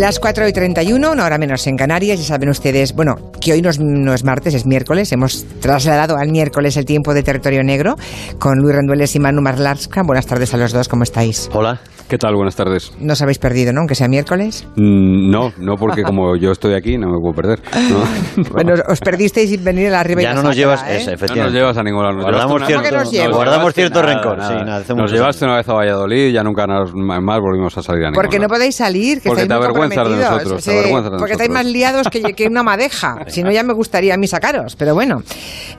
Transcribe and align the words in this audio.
Las 0.00 0.18
4 0.18 0.48
y 0.48 0.52
31, 0.54 1.12
una 1.12 1.26
hora 1.26 1.36
menos 1.36 1.66
en 1.66 1.76
Canarias, 1.76 2.18
ya 2.18 2.24
saben 2.24 2.48
ustedes, 2.48 2.94
bueno, 2.94 3.16
que 3.38 3.52
hoy 3.52 3.60
no 3.60 3.68
es, 3.68 3.78
no 3.78 4.14
es 4.14 4.24
martes, 4.24 4.54
es 4.54 4.64
miércoles, 4.64 5.12
hemos 5.12 5.44
trasladado 5.60 6.16
al 6.16 6.30
miércoles 6.30 6.78
el 6.78 6.86
tiempo 6.86 7.12
de 7.12 7.22
territorio 7.22 7.62
negro 7.62 7.96
con 8.38 8.56
Luis 8.60 8.76
Rendueles 8.76 9.14
y 9.14 9.18
Manu 9.20 9.42
Marlarska. 9.42 10.02
Buenas 10.02 10.24
tardes 10.24 10.54
a 10.54 10.56
los 10.56 10.72
dos, 10.72 10.88
¿cómo 10.88 11.02
estáis? 11.02 11.50
Hola. 11.52 11.82
¿Qué 12.10 12.18
tal? 12.18 12.34
Buenas 12.34 12.56
tardes. 12.56 12.92
No 12.98 13.12
os 13.12 13.22
habéis 13.22 13.38
perdido, 13.38 13.72
¿no? 13.72 13.82
Aunque 13.82 13.94
sea 13.94 14.08
miércoles. 14.08 14.66
Mm, 14.74 15.30
no, 15.30 15.52
no, 15.58 15.76
porque 15.76 16.02
como 16.02 16.34
yo 16.36 16.50
estoy 16.50 16.74
aquí 16.74 16.98
no 16.98 17.06
me 17.06 17.20
puedo 17.20 17.34
perder. 17.34 17.60
¿no? 17.88 18.42
bueno, 18.50 18.74
os 18.88 18.98
perdisteis 18.98 19.48
sin 19.48 19.62
venir 19.62 19.86
a 19.86 19.90
la 19.90 20.02
Ribeira 20.02 20.32
Ya 20.32 20.34
no 20.34 20.42
nos 20.42 20.56
llevas, 20.56 20.82
¿eh? 20.88 20.96
esa, 20.96 21.10
No 21.10 21.14
efectivamente. 21.14 21.44
nos 21.44 21.52
llevas 21.54 21.76
a 21.76 21.82
ningún 21.84 22.02
lado. 22.02 22.14
Nos 22.16 22.24
Guardamos 22.24 22.66
cierto, 22.66 22.90
nos 22.90 23.12
llevo? 23.12 23.36
guardamos 23.36 23.74
cierto 23.74 24.02
Nada, 24.02 24.14
rencor. 24.14 24.38
nada. 24.38 24.48
Sí, 24.58 24.64
nada, 24.64 24.78
Nos 24.88 24.96
mucho 24.96 25.14
llevaste 25.14 25.44
una 25.44 25.56
vez 25.58 25.68
a 25.68 25.72
Valladolid 25.72 26.26
y 26.26 26.32
ya 26.32 26.42
nunca 26.42 26.66
nos, 26.66 26.92
más 26.92 27.40
volvimos 27.40 27.78
a 27.78 27.82
salir 27.84 28.02
a 28.02 28.06
ningún 28.10 28.20
Porque 28.20 28.40
no 28.40 28.48
podéis 28.48 28.74
salir, 28.74 29.20
que 29.20 29.28
Porque 29.28 29.42
estáis 29.42 29.60
te 29.60 29.64
avergüenzas 29.64 30.08
de 30.10 30.16
nosotros, 30.16 30.64
te 30.64 30.70
Sí, 30.72 30.76
avergüenzas 30.78 31.12
de 31.12 31.18
porque 31.18 31.32
estáis 31.34 31.50
nosotros. 31.50 31.64
más 31.64 31.72
liados 31.72 32.08
que, 32.08 32.22
que 32.34 32.46
una 32.48 32.64
madeja. 32.64 33.18
si 33.28 33.44
no, 33.44 33.52
ya 33.52 33.62
me 33.62 33.72
gustaría 33.72 34.14
a 34.14 34.16
mí 34.16 34.26
sacaros. 34.26 34.74
Pero 34.74 34.94
bueno, 34.94 35.22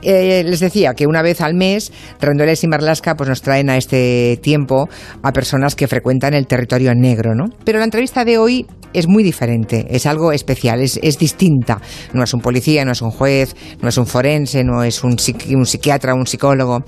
Eh, 0.00 0.44
les 0.46 0.60
decía 0.60 0.94
que 0.94 1.06
una 1.06 1.20
vez 1.20 1.42
al 1.42 1.52
mes, 1.52 1.92
Rendueles 2.22 2.64
y 2.64 2.68
Marlasca 2.68 3.16
pues, 3.16 3.28
nos 3.28 3.42
traen 3.42 3.68
a 3.68 3.76
este 3.76 4.38
tiempo 4.42 4.88
a 5.22 5.30
personas 5.32 5.76
que 5.76 5.86
frecuentan 5.86 6.21
el 6.34 6.46
territorio 6.46 6.94
negro, 6.94 7.34
¿no? 7.34 7.46
Pero 7.64 7.78
la 7.78 7.84
entrevista 7.84 8.24
de 8.24 8.38
hoy 8.38 8.66
es 8.92 9.08
muy 9.08 9.22
diferente, 9.22 9.86
es 9.90 10.06
algo 10.06 10.32
especial, 10.32 10.80
es, 10.80 10.98
es 11.02 11.18
distinta. 11.18 11.80
No 12.12 12.22
es 12.22 12.34
un 12.34 12.40
policía, 12.40 12.84
no 12.84 12.92
es 12.92 13.02
un 13.02 13.10
juez, 13.10 13.56
no 13.80 13.88
es 13.88 13.96
un 13.98 14.06
forense, 14.06 14.64
no 14.64 14.82
es 14.84 15.02
un, 15.02 15.12
psiqui- 15.16 15.54
un 15.56 15.66
psiquiatra, 15.66 16.14
un 16.14 16.26
psicólogo. 16.26 16.84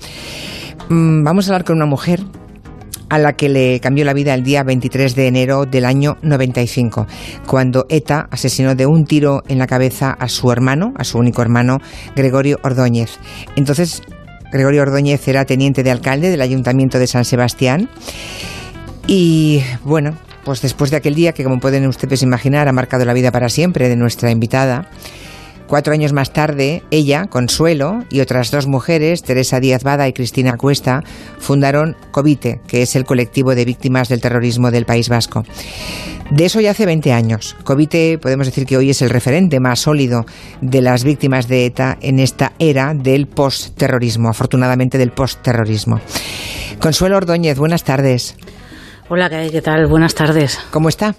Mm, 0.89 1.23
vamos 1.23 1.47
a 1.47 1.51
hablar 1.51 1.63
con 1.65 1.77
una 1.77 1.85
mujer 1.87 2.21
a 3.09 3.19
la 3.19 3.33
que 3.33 3.49
le 3.49 3.79
cambió 3.79 4.03
la 4.03 4.13
vida 4.13 4.33
el 4.33 4.43
día 4.43 4.63
23 4.63 5.15
de 5.15 5.27
enero 5.27 5.65
del 5.65 5.85
año 5.85 6.17
95, 6.23 7.05
cuando 7.47 7.85
ETA 7.89 8.27
asesinó 8.31 8.73
de 8.75 8.85
un 8.87 9.05
tiro 9.05 9.41
en 9.47 9.59
la 9.59 9.67
cabeza 9.67 10.11
a 10.11 10.27
su 10.27 10.51
hermano, 10.51 10.91
a 10.97 11.03
su 11.03 11.17
único 11.19 11.41
hermano, 11.41 11.77
Gregorio 12.15 12.57
Ordóñez. 12.63 13.19
Entonces, 13.55 14.01
Gregorio 14.51 14.81
Ordóñez 14.81 15.27
era 15.27 15.45
teniente 15.45 15.83
de 15.83 15.91
alcalde 15.91 16.29
del 16.29 16.41
Ayuntamiento 16.41 16.97
de 16.97 17.07
San 17.07 17.25
Sebastián 17.25 17.89
y 19.07 19.61
bueno, 19.83 20.17
pues 20.43 20.61
después 20.61 20.91
de 20.91 20.97
aquel 20.97 21.15
día 21.15 21.33
que 21.33 21.43
como 21.43 21.59
pueden 21.59 21.87
ustedes 21.87 22.21
imaginar 22.21 22.67
ha 22.67 22.73
marcado 22.73 23.05
la 23.05 23.13
vida 23.13 23.31
para 23.31 23.49
siempre 23.49 23.89
de 23.89 23.95
nuestra 23.95 24.31
invitada, 24.31 24.89
Cuatro 25.67 25.93
años 25.93 26.13
más 26.13 26.31
tarde, 26.31 26.83
ella, 26.91 27.25
Consuelo, 27.25 28.03
y 28.11 28.19
otras 28.19 28.51
dos 28.51 28.67
mujeres, 28.67 29.23
Teresa 29.23 29.59
Díaz 29.59 29.83
Bada 29.83 30.07
y 30.07 30.13
Cristina 30.13 30.57
Cuesta, 30.57 31.03
fundaron 31.39 31.95
COVITE, 32.11 32.61
que 32.67 32.83
es 32.83 32.95
el 32.95 33.03
colectivo 33.03 33.55
de 33.55 33.65
víctimas 33.65 34.07
del 34.07 34.21
terrorismo 34.21 34.69
del 34.69 34.85
País 34.85 35.09
Vasco. 35.09 35.43
De 36.29 36.45
eso 36.45 36.61
ya 36.61 36.71
hace 36.71 36.85
20 36.85 37.11
años. 37.13 37.55
COVITE 37.63 38.19
podemos 38.19 38.45
decir 38.45 38.67
que 38.67 38.77
hoy 38.77 38.91
es 38.91 39.01
el 39.01 39.09
referente 39.09 39.59
más 39.59 39.79
sólido 39.79 40.27
de 40.61 40.81
las 40.81 41.03
víctimas 41.03 41.47
de 41.47 41.65
ETA 41.65 41.97
en 41.99 42.19
esta 42.19 42.53
era 42.59 42.93
del 42.93 43.25
postterrorismo, 43.25 44.29
afortunadamente 44.29 44.99
del 44.99 45.11
postterrorismo. 45.11 45.99
Consuelo 46.79 47.17
Ordóñez, 47.17 47.57
buenas 47.57 47.83
tardes. 47.83 48.35
Hola, 49.07 49.29
¿qué 49.29 49.61
tal? 49.61 49.85
Buenas 49.85 50.15
tardes. 50.15 50.59
¿Cómo 50.71 50.89
está? 50.89 51.13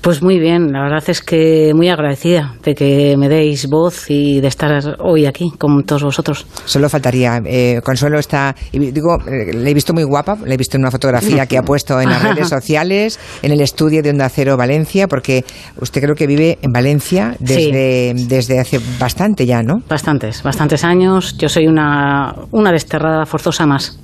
Pues 0.00 0.22
muy 0.22 0.40
bien, 0.40 0.72
la 0.72 0.82
verdad 0.82 1.04
es 1.06 1.22
que 1.22 1.72
muy 1.72 1.88
agradecida 1.88 2.56
de 2.64 2.74
que 2.74 3.16
me 3.16 3.28
deis 3.28 3.68
voz 3.68 4.10
y 4.10 4.40
de 4.40 4.48
estar 4.48 4.96
hoy 4.98 5.26
aquí 5.26 5.52
con 5.56 5.84
todos 5.84 6.02
vosotros. 6.02 6.44
Solo 6.64 6.88
faltaría. 6.88 7.40
Eh, 7.46 7.80
Consuelo 7.84 8.18
está, 8.18 8.56
digo, 8.72 9.18
eh, 9.28 9.54
le 9.54 9.70
he 9.70 9.72
visto 9.72 9.94
muy 9.94 10.02
guapa, 10.02 10.36
le 10.44 10.54
he 10.54 10.56
visto 10.56 10.76
en 10.76 10.82
una 10.82 10.90
fotografía 10.90 11.46
que 11.46 11.56
ha 11.56 11.62
puesto 11.62 12.00
en 12.00 12.10
las 12.10 12.22
redes 12.34 12.48
sociales, 12.48 13.20
en 13.40 13.52
el 13.52 13.60
estudio 13.60 14.02
de 14.02 14.10
Onda 14.10 14.28
Cero 14.28 14.56
Valencia, 14.56 15.06
porque 15.06 15.44
usted 15.80 16.02
creo 16.02 16.16
que 16.16 16.26
vive 16.26 16.58
en 16.60 16.72
Valencia 16.72 17.36
desde, 17.38 18.14
desde 18.16 18.58
hace 18.58 18.80
bastante 18.98 19.46
ya, 19.46 19.62
¿no? 19.62 19.80
Bastantes, 19.88 20.42
bastantes 20.42 20.82
años. 20.82 21.36
Yo 21.38 21.48
soy 21.48 21.68
una, 21.68 22.34
una 22.50 22.72
desterrada 22.72 23.24
forzosa 23.26 23.64
más. 23.64 23.96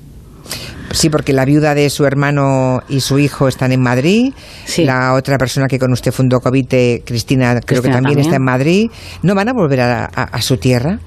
Sí, 0.90 1.10
porque 1.10 1.32
la 1.34 1.44
viuda 1.44 1.74
de 1.74 1.90
su 1.90 2.06
hermano 2.06 2.82
y 2.88 3.00
su 3.00 3.18
hijo 3.18 3.46
están 3.48 3.72
en 3.72 3.82
Madrid. 3.82 4.32
Sí. 4.64 4.84
La 4.84 5.12
otra 5.14 5.36
persona 5.36 5.68
que 5.68 5.78
con 5.78 5.92
usted 5.92 6.12
fundó 6.12 6.40
Covite, 6.40 7.02
Cristina, 7.04 7.60
creo 7.60 7.82
que 7.82 7.88
también, 7.88 8.16
también. 8.16 8.18
está 8.20 8.36
en 8.36 8.42
Madrid. 8.42 8.90
¿No 9.22 9.34
van 9.34 9.48
a 9.48 9.52
volver 9.52 9.80
a, 9.80 10.04
a- 10.06 10.22
a 10.24 10.40
su 10.42 10.56
tierra? 10.56 10.98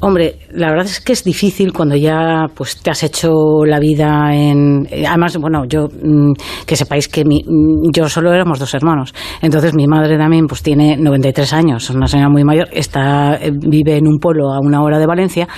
Hombre, 0.00 0.36
la 0.52 0.68
verdad 0.68 0.84
es 0.84 1.00
que 1.00 1.12
es 1.14 1.24
difícil 1.24 1.72
cuando 1.72 1.96
ya 1.96 2.46
pues 2.54 2.76
te 2.82 2.90
has 2.90 3.02
hecho 3.04 3.64
la 3.66 3.78
vida 3.78 4.34
en 4.34 4.86
eh, 4.90 5.06
además 5.06 5.36
bueno 5.38 5.64
yo 5.66 5.86
mm, 5.88 6.32
que 6.66 6.76
sepáis 6.76 7.08
que 7.08 7.24
mi- 7.24 7.42
mm, 7.42 7.90
yo 7.90 8.06
solo 8.10 8.30
éramos 8.34 8.58
dos 8.58 8.74
hermanos 8.74 9.14
entonces 9.40 9.72
mi 9.72 9.86
madre 9.86 10.18
también 10.18 10.46
pues 10.46 10.62
tiene 10.62 10.96
93 10.98 11.52
años 11.54 11.84
es 11.84 11.96
una 11.96 12.06
señora 12.06 12.28
muy 12.28 12.44
mayor 12.44 12.68
está 12.72 13.36
eh, 13.36 13.50
vive 13.50 13.96
en 13.96 14.06
un 14.06 14.18
pueblo 14.18 14.52
a 14.52 14.60
una 14.60 14.82
hora 14.82 14.98
de 14.98 15.06
Valencia 15.06 15.48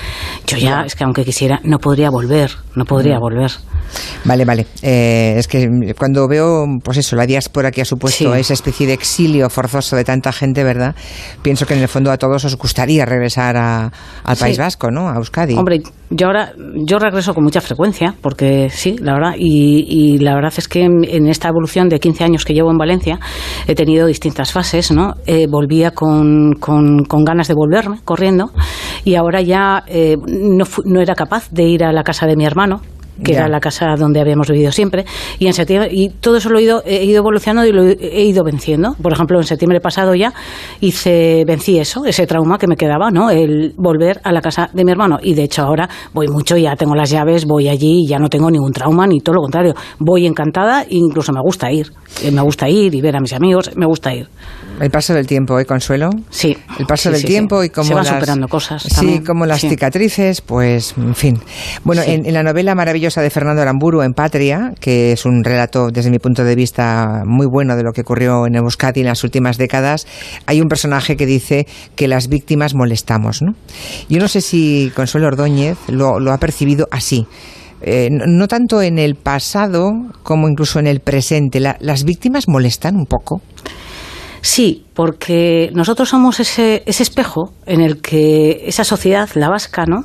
yo 0.47 0.59
ya 0.59 0.83
es 0.87 0.95
que 0.95 1.03
aunque 1.03 1.25
quisiera 1.25 1.61
no 1.65 1.79
podría 1.79 2.11
volver 2.11 2.53
no 2.77 2.85
podría 2.85 3.19
volver 3.19 3.51
Vale, 4.25 4.45
vale. 4.45 4.67
Eh, 4.83 5.35
es 5.39 5.47
que 5.47 5.69
cuando 5.97 6.27
veo, 6.27 6.65
pues 6.83 6.99
eso, 6.99 7.15
la 7.15 7.25
diáspora 7.25 7.71
que 7.71 7.83
ha 7.83 7.85
supuesto 7.85 8.35
Sí. 8.35 8.41
esa 8.41 8.53
especie 8.53 8.85
de 8.85 8.93
exilio 8.95 9.49
forzoso 9.49 9.95
de 9.95 10.03
tanta 10.03 10.33
gente, 10.33 10.65
¿verdad? 10.65 10.95
Pienso 11.41 11.67
que 11.67 11.75
en 11.75 11.81
el 11.83 11.89
fondo 11.89 12.11
a 12.11 12.17
todos 12.19 12.45
os 12.45 12.57
gustaría 12.57 13.05
regresar 13.05 13.57
a- 13.57 13.93
al 14.37 14.39
Sí. 14.39 14.45
País 14.45 14.59
Vasco, 14.59 14.91
¿no? 14.91 15.09
A 15.09 15.17
Euskadi. 15.17 15.55
Hombre, 15.55 15.81
yo 16.11 16.27
ahora 16.29 16.53
yo 16.87 16.99
regreso 16.99 17.35
con 17.35 17.43
mucha 17.45 17.61
frecuencia, 17.61 18.15
porque 18.21 18.69
sí, 18.71 18.97
la 19.01 19.15
verdad, 19.15 19.35
y, 19.39 19.85
y 19.89 20.19
la 20.19 20.35
verdad 20.35 20.53
es 20.57 20.69
que 20.69 20.83
en, 20.85 21.05
en 21.05 21.27
esta 21.27 21.49
evolución 21.49 21.89
de 21.89 21.99
15 21.99 22.25
años 22.25 22.45
que 22.45 22.55
llevo 22.55 22.71
en 22.71 22.79
Valencia 22.79 23.19
he 23.67 23.75
tenido 23.75 24.07
distintas 24.07 24.53
fases, 24.53 24.91
¿no? 24.93 25.15
Eh, 25.27 25.47
volvía 25.49 25.91
con, 25.91 26.53
con, 26.61 27.05
con 27.05 27.25
ganas 27.25 27.49
de 27.49 27.55
volverme, 27.55 28.01
corriendo, 28.05 28.51
y 29.05 29.15
ahora 29.17 29.41
ya 29.43 29.83
eh, 29.87 30.17
no, 30.27 30.65
fu- 30.65 30.83
no 30.85 31.01
era 31.01 31.15
capaz 31.15 31.51
de 31.51 31.65
ir 31.65 31.85
a 31.85 31.93
la 31.93 32.03
casa 32.05 32.27
de 32.27 32.37
mi 32.37 32.45
hermano, 32.45 32.81
que 33.25 33.33
Ya. 33.33 33.39
era 33.41 33.49
la 33.49 33.61
casa 33.61 33.97
donde 33.97 34.21
habíamos 34.21 34.49
vivido 34.51 34.73
siempre 34.73 35.05
y 35.39 35.47
en 35.47 35.53
septiembre 35.53 35.91
y 35.93 36.11
todo 36.11 36.37
eso 36.37 36.49
lo 36.51 36.59
he 36.59 36.63
ido, 36.63 36.83
he 36.85 37.05
ido 37.05 37.19
evolucionando 37.19 37.69
y 37.69 37.73
lo 37.73 37.85
he 37.85 38.25
ido 38.25 38.45
venciendo. 38.45 38.95
Por 39.01 39.13
ejemplo 39.13 39.39
en 39.39 39.45
septiembre 39.45 39.81
pasado 39.81 40.15
ya 40.15 40.33
hice 40.81 41.45
vencí 41.47 41.79
eso 41.79 42.05
ese 42.05 42.27
trauma 42.27 42.59
que 42.59 42.67
me 42.67 42.77
quedaba 42.77 43.11
no 43.11 43.31
el 43.31 43.73
volver 43.77 44.21
a 44.25 44.33
la 44.33 44.41
casa 44.41 44.69
de 44.73 44.85
mi 44.85 44.91
hermano. 44.93 45.19
Y 45.23 45.35
de 45.35 45.45
hecho 45.45 45.63
ahora 45.63 45.89
voy 46.13 46.29
mucho 46.29 46.57
ya 46.57 46.77
tengo 46.77 46.95
las 46.95 47.11
llaves 47.11 47.45
voy 47.47 47.69
allí 47.69 48.05
y 48.05 48.09
ya 48.09 48.19
no 48.19 48.29
tengo 48.29 48.51
ningún 48.51 48.73
trauma 48.73 49.07
ni 49.07 49.21
todo 49.21 49.37
lo 49.37 49.43
contrario. 49.43 49.75
Voy 49.99 50.27
encantada 50.27 50.83
e 50.83 50.89
incluso 50.97 51.33
me 51.33 51.41
gusta 51.41 51.71
ir 51.73 51.93
me 52.33 52.41
gusta 52.43 52.69
ir 52.69 52.95
y 52.95 53.01
ver 53.01 53.17
a 53.17 53.21
mis 53.21 53.33
amigos 53.33 53.71
me 53.77 53.87
gusta 53.87 54.15
ir 54.15 54.29
El 54.81 54.91
paso 54.91 55.15
del 55.15 55.27
tiempo, 55.27 55.59
¿eh, 55.61 55.65
Consuelo? 55.65 56.11
sí 56.31 56.57
El 56.79 56.87
paso 56.87 57.05
Sí, 57.05 57.09
del 57.11 57.21
sí, 57.21 57.27
tiempo 57.27 57.61
sí. 57.63 57.67
y 57.67 57.71
como 57.71 57.89
se 57.89 57.95
van 57.95 58.05
las, 58.05 58.15
superando 58.15 58.49
cosas 58.49 58.83
Sí, 58.83 58.95
también. 58.95 59.25
como 59.25 59.47
las 59.47 59.61
cicatrices, 59.61 60.41
pues, 60.41 60.95
en 60.97 61.15
fin. 61.15 61.41
Bueno, 61.85 62.03
en 62.05 62.33
la 62.33 62.43
novela 62.43 62.75
maravillosa 62.75 63.23
de 63.23 63.31
Fernando 63.31 63.63
Aramburu, 63.63 64.03
En 64.03 64.13
Patria, 64.15 64.73
que 64.81 65.13
es 65.13 65.25
un 65.25 65.45
relato, 65.45 65.89
desde 65.91 66.11
mi 66.11 66.19
punto 66.19 66.45
de 66.45 66.55
vista, 66.55 67.23
muy 67.27 67.47
bueno 67.47 67.77
de 67.77 67.83
lo 67.83 67.93
que 67.93 68.01
ocurrió 68.03 68.47
en 68.47 68.57
Euskadi 68.57 69.01
en 69.01 69.07
las 69.07 69.25
últimas 69.25 69.57
décadas, 69.59 70.07
hay 70.47 70.61
un 70.61 70.69
personaje 70.69 71.17
que 71.17 71.27
dice 71.27 71.67
que 71.95 72.09
las 72.09 72.29
víctimas 72.29 72.75
molestamos, 72.75 73.43
¿no? 73.43 73.55
Yo 74.09 74.19
no 74.21 74.29
sé 74.29 74.41
si 74.41 74.93
Consuelo 74.95 75.27
Ordóñez 75.29 75.77
lo, 75.89 76.19
lo 76.21 76.33
ha 76.33 76.39
percibido 76.39 76.89
así. 76.91 77.27
Eh, 77.89 78.09
no, 78.11 78.49
tanto 78.49 78.83
en 78.83 78.99
el 78.99 79.15
pasado 79.15 79.93
como 80.25 80.49
incluso 80.49 80.81
en 80.81 80.89
el 80.89 80.99
presente. 80.99 81.61
La- 81.61 81.77
las 81.81 82.03
víctimas 82.03 82.49
molestan 82.49 82.97
un 82.97 83.07
poco. 83.07 83.41
Sí, 84.41 84.85
porque 84.95 85.71
nosotros 85.73 86.09
somos 86.09 86.41
ese, 86.41 86.83
ese 86.87 87.03
espejo 87.05 87.53
en 87.65 87.81
el 87.81 88.01
que 88.03 88.63
esa 88.67 88.83
sociedad, 88.85 89.29
la 89.35 89.49
vasca, 89.49 89.85
¿no? 89.87 90.05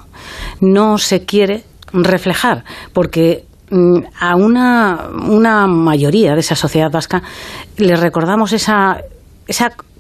no 0.62 0.98
se 1.00 1.26
quiere 1.26 1.64
reflejar, 1.92 2.64
porque 2.94 3.46
mm, 3.72 3.98
a 4.20 4.36
una, 4.36 5.08
una 5.28 5.66
mayoría 5.68 6.34
de 6.36 6.40
esa 6.40 6.56
sociedad 6.56 6.92
vasca 6.92 7.22
le 7.78 7.96
recordamos 7.96 8.54
esa 8.54 9.02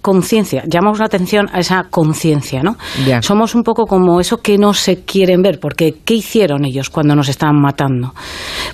conciencia, 0.01 0.63
llamamos 0.67 0.99
la 0.99 1.05
atención 1.05 1.47
a 1.53 1.59
esa 1.59 1.83
conciencia, 1.89 2.61
¿no? 2.63 2.77
Ya. 3.05 3.21
Somos 3.21 3.55
un 3.55 3.63
poco 3.63 3.85
como 3.85 4.19
eso 4.19 4.37
que 4.37 4.57
no 4.57 4.73
se 4.73 5.03
quieren 5.03 5.41
ver, 5.41 5.59
porque 5.59 5.99
¿qué 6.03 6.15
hicieron 6.15 6.65
ellos 6.65 6.89
cuando 6.89 7.15
nos 7.15 7.29
estaban 7.29 7.59
matando? 7.61 8.13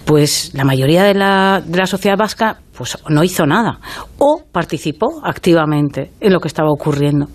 Pues 0.06 0.52
la 0.54 0.64
mayoría 0.64 1.04
de 1.04 1.14
la, 1.14 1.62
de 1.66 1.78
la 1.78 1.86
sociedad 1.86 2.18
vasca 2.18 2.60
pues 2.78 2.98
no 3.10 3.24
hizo 3.24 3.46
nada 3.48 3.80
o 4.20 4.44
participó 4.52 5.22
activamente 5.24 6.12
en 6.20 6.32
lo 6.32 6.40
que 6.40 6.48
estaba 6.48 6.70
ocurriendo. 6.70 7.28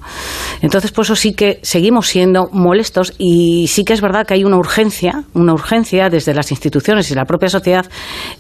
Entonces, 0.61 0.93
por 0.93 1.05
eso 1.05 1.17
sí 1.17 1.35
que 1.35 1.59
seguimos 1.62 2.06
siendo 2.06 2.49
molestos 2.53 3.12
y 3.19 3.67
sí 3.67 3.85
que 3.85 3.93
es 3.93 4.00
verdad 4.00 4.25
que 4.25 4.35
hay 4.35 4.44
una 4.44 4.56
urgencia, 4.56 5.25
una 5.35 5.53
urgencia 5.53 6.09
desde 6.09 6.33
las 6.33 6.53
instituciones 6.53 7.11
y 7.11 7.15
la 7.15 7.25
propia 7.25 7.49
sociedad 7.49 7.87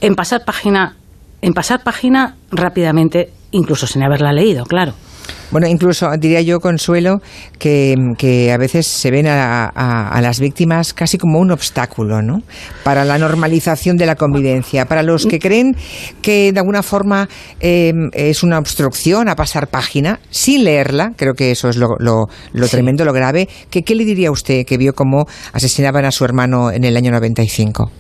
en 0.00 0.14
pasar 0.14 0.44
página 0.44 0.96
en 1.42 1.52
pasar 1.52 1.82
página 1.82 2.36
rápidamente, 2.52 3.32
incluso 3.50 3.86
sin 3.86 4.02
haberla 4.04 4.32
leído, 4.32 4.64
claro. 4.64 4.94
Bueno, 5.52 5.66
incluso 5.66 6.08
diría 6.18 6.40
yo, 6.40 6.60
Consuelo, 6.60 7.20
que, 7.58 7.94
que 8.16 8.52
a 8.52 8.56
veces 8.56 8.86
se 8.86 9.10
ven 9.10 9.26
a, 9.26 9.66
a, 9.66 10.20
las 10.22 10.40
víctimas 10.40 10.94
casi 10.94 11.18
como 11.18 11.38
un 11.40 11.50
obstáculo, 11.50 12.22
¿no? 12.22 12.42
Para 12.84 13.04
la 13.04 13.18
normalización 13.18 13.98
de 13.98 14.06
la 14.06 14.16
convivencia, 14.16 14.86
para 14.86 15.02
los 15.02 15.26
que 15.26 15.38
creen 15.38 15.76
que 16.22 16.52
de 16.52 16.58
alguna 16.58 16.82
forma 16.82 17.28
eh, 17.60 17.92
es 18.14 18.42
una 18.42 18.58
obstrucción 18.58 19.28
a 19.28 19.36
pasar 19.36 19.68
página 19.68 20.20
sin 20.30 20.64
leerla, 20.64 21.12
creo 21.16 21.34
que 21.34 21.50
eso 21.50 21.68
es 21.68 21.76
lo, 21.76 21.96
lo, 21.98 22.28
lo 22.54 22.68
tremendo, 22.68 23.04
lo 23.04 23.12
grave. 23.12 23.46
¿Qué, 23.68 23.82
¿Qué 23.82 23.94
le 23.94 24.06
diría 24.06 24.28
a 24.28 24.32
usted 24.32 24.64
que 24.64 24.78
vio 24.78 24.94
cómo 24.94 25.26
asesinaban 25.52 26.06
a 26.06 26.12
su 26.12 26.24
hermano 26.24 26.70
en 26.70 26.84
el 26.84 26.96
año 26.96 27.10
95? 27.10 27.90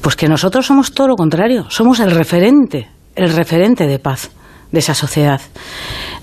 Pues 0.00 0.14
que 0.14 0.28
nosotros 0.28 0.64
somos 0.64 0.92
todo 0.92 1.08
lo 1.08 1.16
contrario, 1.16 1.66
somos 1.70 1.98
el 1.98 2.12
referente, 2.12 2.86
el 3.16 3.32
referente 3.32 3.88
de 3.88 3.98
paz 3.98 4.30
de 4.72 4.78
esa 4.78 4.94
sociedad. 4.94 5.40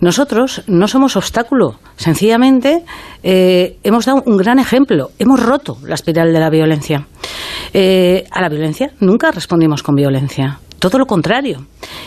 Nosotros 0.01 0.63
no 0.67 0.87
somos 0.87 1.15
obstáculo, 1.15 1.79
sencillamente 1.95 2.83
eh, 3.23 3.77
hemos 3.83 4.05
dado 4.05 4.23
un 4.25 4.37
gran 4.37 4.59
ejemplo, 4.59 5.09
hemos 5.19 5.39
roto 5.39 5.77
la 5.83 5.95
espiral 5.95 6.31
de 6.33 6.39
la 6.39 6.49
violencia. 6.49 7.07
Eh, 7.73 8.25
a 8.31 8.41
la 8.41 8.49
violencia 8.49 8.91
nunca 8.99 9.31
respondimos 9.31 9.83
con 9.83 9.95
violencia, 9.95 10.59
todo 10.79 10.99
lo 10.99 11.05
contrario. 11.05 11.65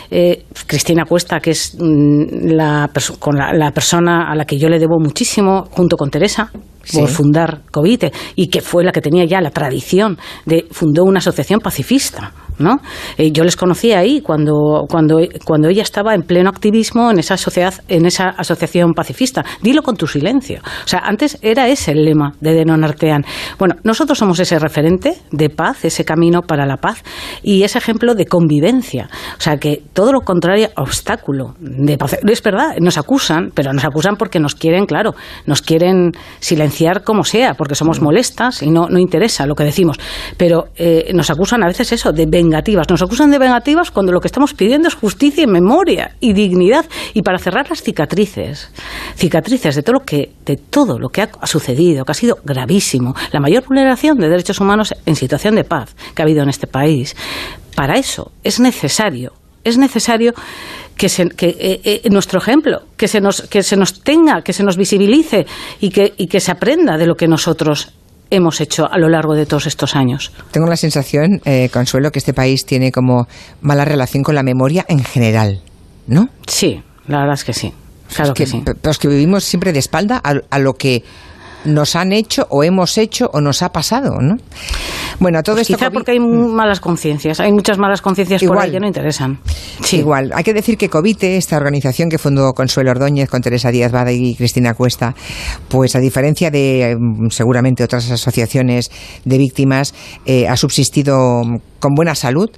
Eh, 0.09 0.45
Cristina 0.65 1.05
Cuesta, 1.05 1.39
que 1.39 1.51
es 1.51 1.75
mm, 1.77 2.51
la, 2.51 2.89
con 3.19 3.35
la, 3.35 3.71
persona 3.71 4.31
a 4.31 4.35
la 4.35 4.45
que 4.45 4.57
yo 4.57 4.69
le 4.69 4.79
debo 4.79 4.99
muchísimo, 4.99 5.65
junto 5.71 5.97
con 5.97 6.09
Teresa, 6.09 6.51
por 6.93 7.09
fundar 7.09 7.61
Covite, 7.71 8.11
y 8.35 8.47
que 8.47 8.61
fue 8.61 8.83
la 8.83 8.91
que 8.91 9.01
tenía 9.01 9.25
ya 9.25 9.41
la 9.41 9.51
tradición 9.51 10.17
de 10.45 10.67
fundó 10.71 11.03
una 11.03 11.19
asociación 11.19 11.59
pacifista 11.59 12.33
¿no? 12.59 12.81
Eh, 13.17 13.31
yo 13.31 13.43
les 13.43 13.55
conocí 13.55 13.93
ahí 13.93 14.21
cuando, 14.21 14.85
cuando, 14.89 15.19
cuando 15.45 15.69
ella 15.69 15.81
estaba 15.81 16.13
en 16.13 16.23
pleno 16.23 16.49
activismo 16.49 17.09
en 17.09 17.19
esa 17.19 17.37
sociedad, 17.37 17.73
en 17.87 18.05
esa 18.05 18.29
asociación 18.29 18.93
pacifista. 18.93 19.43
Dilo 19.61 19.81
con 19.81 19.95
tu 19.95 20.05
silencio. 20.07 20.59
O 20.83 20.87
sea, 20.87 20.99
antes 20.99 21.39
era 21.41 21.67
ese 21.67 21.91
el 21.91 22.03
lema 22.03 22.33
de 22.39 22.53
Denon 22.53 22.83
Artean. 22.83 23.25
Bueno, 23.57 23.75
nosotros 23.83 24.17
somos 24.17 24.39
ese 24.39 24.59
referente 24.59 25.15
de 25.31 25.49
paz, 25.49 25.85
ese 25.85 26.05
camino 26.05 26.41
para 26.41 26.65
la 26.65 26.77
paz 26.77 27.03
y 27.41 27.63
ese 27.63 27.77
ejemplo 27.77 28.13
de 28.13 28.25
convivencia. 28.25 29.09
O 29.37 29.41
sea, 29.41 29.57
que 29.57 29.81
todo 29.93 30.11
lo 30.11 30.21
contrario, 30.21 30.69
obstáculo 30.75 31.55
de 31.59 31.97
paz. 31.97 32.17
Es 32.27 32.43
verdad, 32.43 32.75
nos 32.79 32.97
acusan, 32.97 33.51
pero 33.53 33.73
nos 33.73 33.85
acusan 33.85 34.15
porque 34.17 34.39
nos 34.39 34.55
quieren, 34.55 34.85
claro, 34.85 35.15
nos 35.45 35.61
quieren 35.61 36.11
silenciar 36.39 36.78
como 37.03 37.23
sea, 37.23 37.53
porque 37.53 37.75
somos 37.75 38.01
molestas 38.01 38.61
y 38.61 38.69
no, 38.69 38.87
no 38.89 38.99
interesa 38.99 39.45
lo 39.45 39.55
que 39.55 39.63
decimos. 39.63 39.97
Pero 40.37 40.69
eh, 40.75 41.11
nos 41.13 41.29
acusan 41.29 41.63
a 41.63 41.67
veces 41.67 41.91
eso, 41.91 42.11
de 42.11 42.25
nos 42.89 43.01
acusan 43.01 43.31
de 43.31 43.37
vengativas 43.37 43.91
cuando 43.91 44.11
lo 44.11 44.19
que 44.19 44.27
estamos 44.27 44.53
pidiendo 44.53 44.87
es 44.87 44.95
justicia 44.95 45.43
y 45.43 45.47
memoria 45.47 46.15
y 46.19 46.33
dignidad. 46.33 46.85
Y 47.13 47.21
para 47.21 47.37
cerrar 47.37 47.69
las 47.69 47.81
cicatrices, 47.81 48.71
cicatrices 49.15 49.75
de 49.75 49.83
todo 49.83 49.93
lo 49.93 50.05
que, 50.05 50.31
de 50.45 50.57
todo 50.57 50.99
lo 50.99 51.09
que 51.09 51.23
ha 51.23 51.47
sucedido, 51.47 52.05
que 52.05 52.11
ha 52.11 52.15
sido 52.15 52.39
gravísimo, 52.43 53.15
la 53.31 53.39
mayor 53.39 53.65
vulneración 53.65 54.17
de 54.17 54.29
derechos 54.29 54.59
humanos 54.59 54.93
en 55.05 55.15
situación 55.15 55.55
de 55.55 55.63
paz 55.63 55.95
que 56.15 56.21
ha 56.21 56.25
habido 56.25 56.43
en 56.43 56.49
este 56.49 56.67
país. 56.67 57.15
Para 57.75 57.97
eso 57.97 58.31
es 58.43 58.59
necesario 58.59 59.33
es 59.63 59.77
necesario 59.77 60.33
que, 60.99 61.07
se, 61.07 61.29
que 61.29 61.47
eh, 61.57 62.01
eh, 62.03 62.09
nuestro 62.11 62.39
ejemplo, 62.39 62.81
que 62.97 63.07
se, 63.07 63.21
nos, 63.21 63.43
que 63.43 63.63
se 63.63 63.77
nos 63.77 64.01
tenga, 64.01 64.41
que 64.41 64.51
se 64.51 64.63
nos 64.63 64.75
visibilice 64.75 65.45
y 65.79 65.91
que, 65.91 66.13
y 66.17 66.27
que 66.27 66.41
se 66.41 66.51
aprenda 66.51 66.97
de 66.97 67.07
lo 67.07 67.15
que 67.15 67.25
nosotros 67.25 67.93
hemos 68.29 68.59
hecho 68.59 68.85
a 68.91 68.97
lo 68.97 69.07
largo 69.07 69.33
de 69.33 69.45
todos 69.45 69.65
estos 69.65 69.95
años. 69.95 70.33
Tengo 70.51 70.67
la 70.67 70.75
sensación, 70.75 71.41
eh, 71.45 71.69
Consuelo, 71.71 72.11
que 72.11 72.19
este 72.19 72.33
país 72.33 72.65
tiene 72.65 72.91
como 72.91 73.29
mala 73.61 73.85
relación 73.85 74.23
con 74.23 74.35
la 74.35 74.43
memoria 74.43 74.85
en 74.89 75.01
general, 75.01 75.61
¿no? 76.05 76.27
Sí, 76.45 76.83
la 77.07 77.19
verdad 77.19 77.35
es 77.35 77.45
que 77.45 77.53
sí. 77.53 77.73
Claro 78.13 78.33
que, 78.33 78.45
sí. 78.45 78.61
Pero 78.65 78.91
es 78.91 78.97
que 78.97 79.07
vivimos 79.07 79.45
siempre 79.45 79.71
de 79.71 79.79
espalda 79.79 80.17
a 80.17 80.59
lo 80.59 80.73
que 80.73 81.03
nos 81.65 81.95
han 81.95 82.11
hecho 82.11 82.47
o 82.49 82.63
hemos 82.63 82.97
hecho 82.97 83.29
o 83.33 83.41
nos 83.41 83.61
ha 83.61 83.69
pasado, 83.71 84.19
¿no? 84.21 84.37
Bueno, 85.19 85.43
todo 85.43 85.55
pues 85.55 85.69
esto 85.69 85.77
quizá 85.77 85.91
porque 85.91 86.11
hay 86.11 86.19
mm. 86.19 86.53
malas 86.53 86.79
conciencias, 86.79 87.39
hay 87.39 87.51
muchas 87.51 87.77
malas 87.77 88.01
conciencias 88.01 88.43
por 88.43 88.57
ahí 88.57 88.71
que 88.71 88.79
no 88.79 88.87
interesan. 88.87 89.39
Sí. 89.81 89.97
Igual, 89.97 90.31
hay 90.33 90.43
que 90.43 90.53
decir 90.53 90.77
que 90.77 90.89
Covite, 90.89 91.37
esta 91.37 91.57
organización 91.57 92.09
que 92.09 92.17
fundó 92.17 92.53
Consuelo 92.53 92.91
Ordóñez 92.91 93.29
con 93.29 93.41
Teresa 93.41 93.71
Díaz 93.71 93.91
Bada 93.91 94.11
y 94.11 94.35
Cristina 94.35 94.73
Cuesta, 94.73 95.13
pues 95.67 95.95
a 95.95 95.99
diferencia 95.99 96.51
de 96.51 96.95
mm, 96.97 97.29
seguramente 97.29 97.83
otras 97.83 98.09
asociaciones 98.11 98.91
de 99.25 99.37
víctimas, 99.37 99.93
eh, 100.25 100.47
ha 100.47 100.55
subsistido 100.55 101.43
con 101.79 101.93
buena 101.95 102.15
salud 102.15 102.49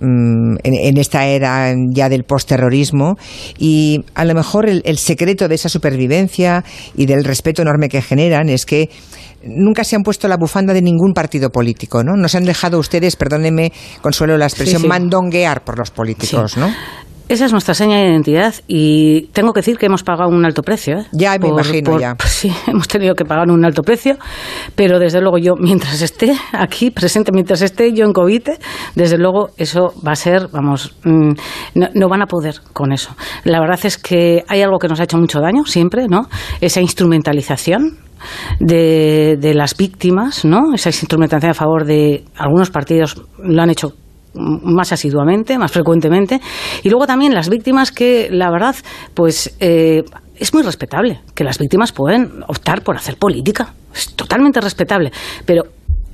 mm, 0.00 0.56
en, 0.62 0.96
esta 0.98 1.26
era 1.26 1.74
ya 1.90 2.08
del 2.08 2.24
postterrorismo 2.24 3.16
y 3.58 4.04
a 4.14 4.24
lo 4.24 4.34
mejor 4.34 4.68
el, 4.68 4.82
el, 4.84 4.98
secreto 4.98 5.48
de 5.48 5.54
esa 5.54 5.68
supervivencia 5.68 6.64
y 6.96 7.06
del 7.06 7.24
respeto 7.24 7.62
enorme 7.62 7.88
que 7.88 8.02
generan 8.02 8.48
es 8.48 8.66
que 8.66 8.90
nunca 9.46 9.84
se 9.84 9.96
han 9.96 10.02
puesto 10.02 10.28
la 10.28 10.36
bufanda 10.36 10.74
de 10.74 10.82
ningún 10.82 11.12
partido 11.12 11.50
político, 11.50 12.02
¿no? 12.02 12.16
No 12.16 12.28
se 12.28 12.38
han 12.38 12.44
dejado 12.44 12.78
ustedes, 12.78 13.16
perdónenme, 13.16 13.72
consuelo 14.02 14.36
la 14.36 14.46
expresión, 14.46 14.86
mandonguear 14.86 15.64
por 15.64 15.78
los 15.78 15.90
políticos, 15.90 16.56
¿no? 16.56 16.70
Esa 17.28 17.46
es 17.46 17.52
nuestra 17.52 17.74
seña 17.74 17.96
de 17.96 18.08
identidad 18.08 18.54
y 18.68 19.22
tengo 19.32 19.52
que 19.52 19.58
decir 19.58 19.78
que 19.78 19.86
hemos 19.86 20.04
pagado 20.04 20.30
un 20.30 20.44
alto 20.44 20.62
precio. 20.62 21.00
¿eh? 21.00 21.06
Ya 21.10 21.36
me 21.38 21.48
imagino, 21.48 21.98
ya. 21.98 22.16
Sí, 22.26 22.52
hemos 22.68 22.86
tenido 22.86 23.16
que 23.16 23.24
pagar 23.24 23.50
un 23.50 23.64
alto 23.64 23.82
precio, 23.82 24.16
pero 24.76 25.00
desde 25.00 25.20
luego 25.20 25.36
yo, 25.38 25.56
mientras 25.58 26.00
esté 26.02 26.32
aquí 26.52 26.90
presente, 26.92 27.32
mientras 27.32 27.62
esté 27.62 27.92
yo 27.92 28.04
en 28.04 28.12
COVID, 28.12 28.42
desde 28.94 29.18
luego 29.18 29.50
eso 29.56 29.92
va 30.06 30.12
a 30.12 30.16
ser, 30.16 30.48
vamos, 30.52 30.94
mm, 31.02 31.32
no, 31.94 32.08
van 32.08 32.22
a 32.22 32.26
poder 32.26 32.60
con 32.72 32.92
eso. 32.92 33.16
La 33.42 33.58
verdad 33.58 33.80
es 33.82 33.98
que 33.98 34.44
hay 34.46 34.62
algo 34.62 34.78
que 34.78 34.86
nos 34.86 35.00
ha 35.00 35.04
hecho 35.04 35.18
mucho 35.18 35.40
daño 35.40 35.64
siempre, 35.64 36.06
¿no? 36.06 36.28
Esa 36.60 36.80
instrumentalización 36.80 37.98
de, 38.60 39.36
de, 39.40 39.54
las 39.54 39.76
víctimas, 39.76 40.44
¿no? 40.44 40.74
Esa 40.74 40.90
instrumentalización 40.90 41.50
a 41.50 41.54
favor 41.54 41.84
de 41.84 42.24
algunos 42.36 42.70
partidos 42.70 43.20
lo 43.38 43.62
han 43.62 43.70
hecho 43.70 43.94
más 44.36 44.92
asiduamente, 44.92 45.58
más 45.58 45.72
frecuentemente. 45.72 46.40
Y 46.82 46.90
luego 46.90 47.06
también 47.06 47.34
las 47.34 47.48
víctimas 47.48 47.90
que, 47.90 48.28
la 48.30 48.50
verdad, 48.50 48.76
pues 49.14 49.56
eh, 49.60 50.02
es 50.38 50.52
muy 50.54 50.62
respetable 50.62 51.20
que 51.34 51.44
las 51.44 51.58
víctimas 51.58 51.92
pueden 51.92 52.42
optar 52.46 52.82
por 52.82 52.96
hacer 52.96 53.16
política. 53.16 53.74
Es 53.94 54.14
totalmente 54.14 54.60
respetable. 54.60 55.10
Pero 55.44 55.64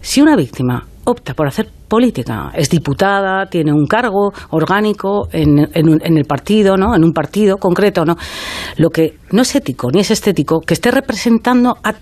si 0.01 0.21
una 0.21 0.37
víctima 0.37 0.87
opta 1.05 1.35
por 1.35 1.49
hacer 1.49 1.69
política, 1.89 2.51
es 2.55 2.71
diputada, 2.71 3.47
tiene 3.47 3.73
un 3.73 3.87
cargo 3.87 4.33
orgánico 4.51 5.29
en, 5.33 5.69
en, 5.75 6.17
el 6.17 6.25
partido, 6.25 6.77
¿no? 6.77 6.95
En 6.95 7.05
un 7.05 7.13
partido 7.13 7.57
concreto, 7.57 8.05
¿no? 8.05 8.17
Lo 8.77 8.91
que 8.91 9.19
no 9.33 9.43
es 9.43 9.55
ético 9.55 9.91
ni 9.91 10.01
es 10.01 10.11
estético 10.11 10.61
que 10.61 10.75
esté 10.75 10.91
representando 10.91 11.77
a 11.83 11.95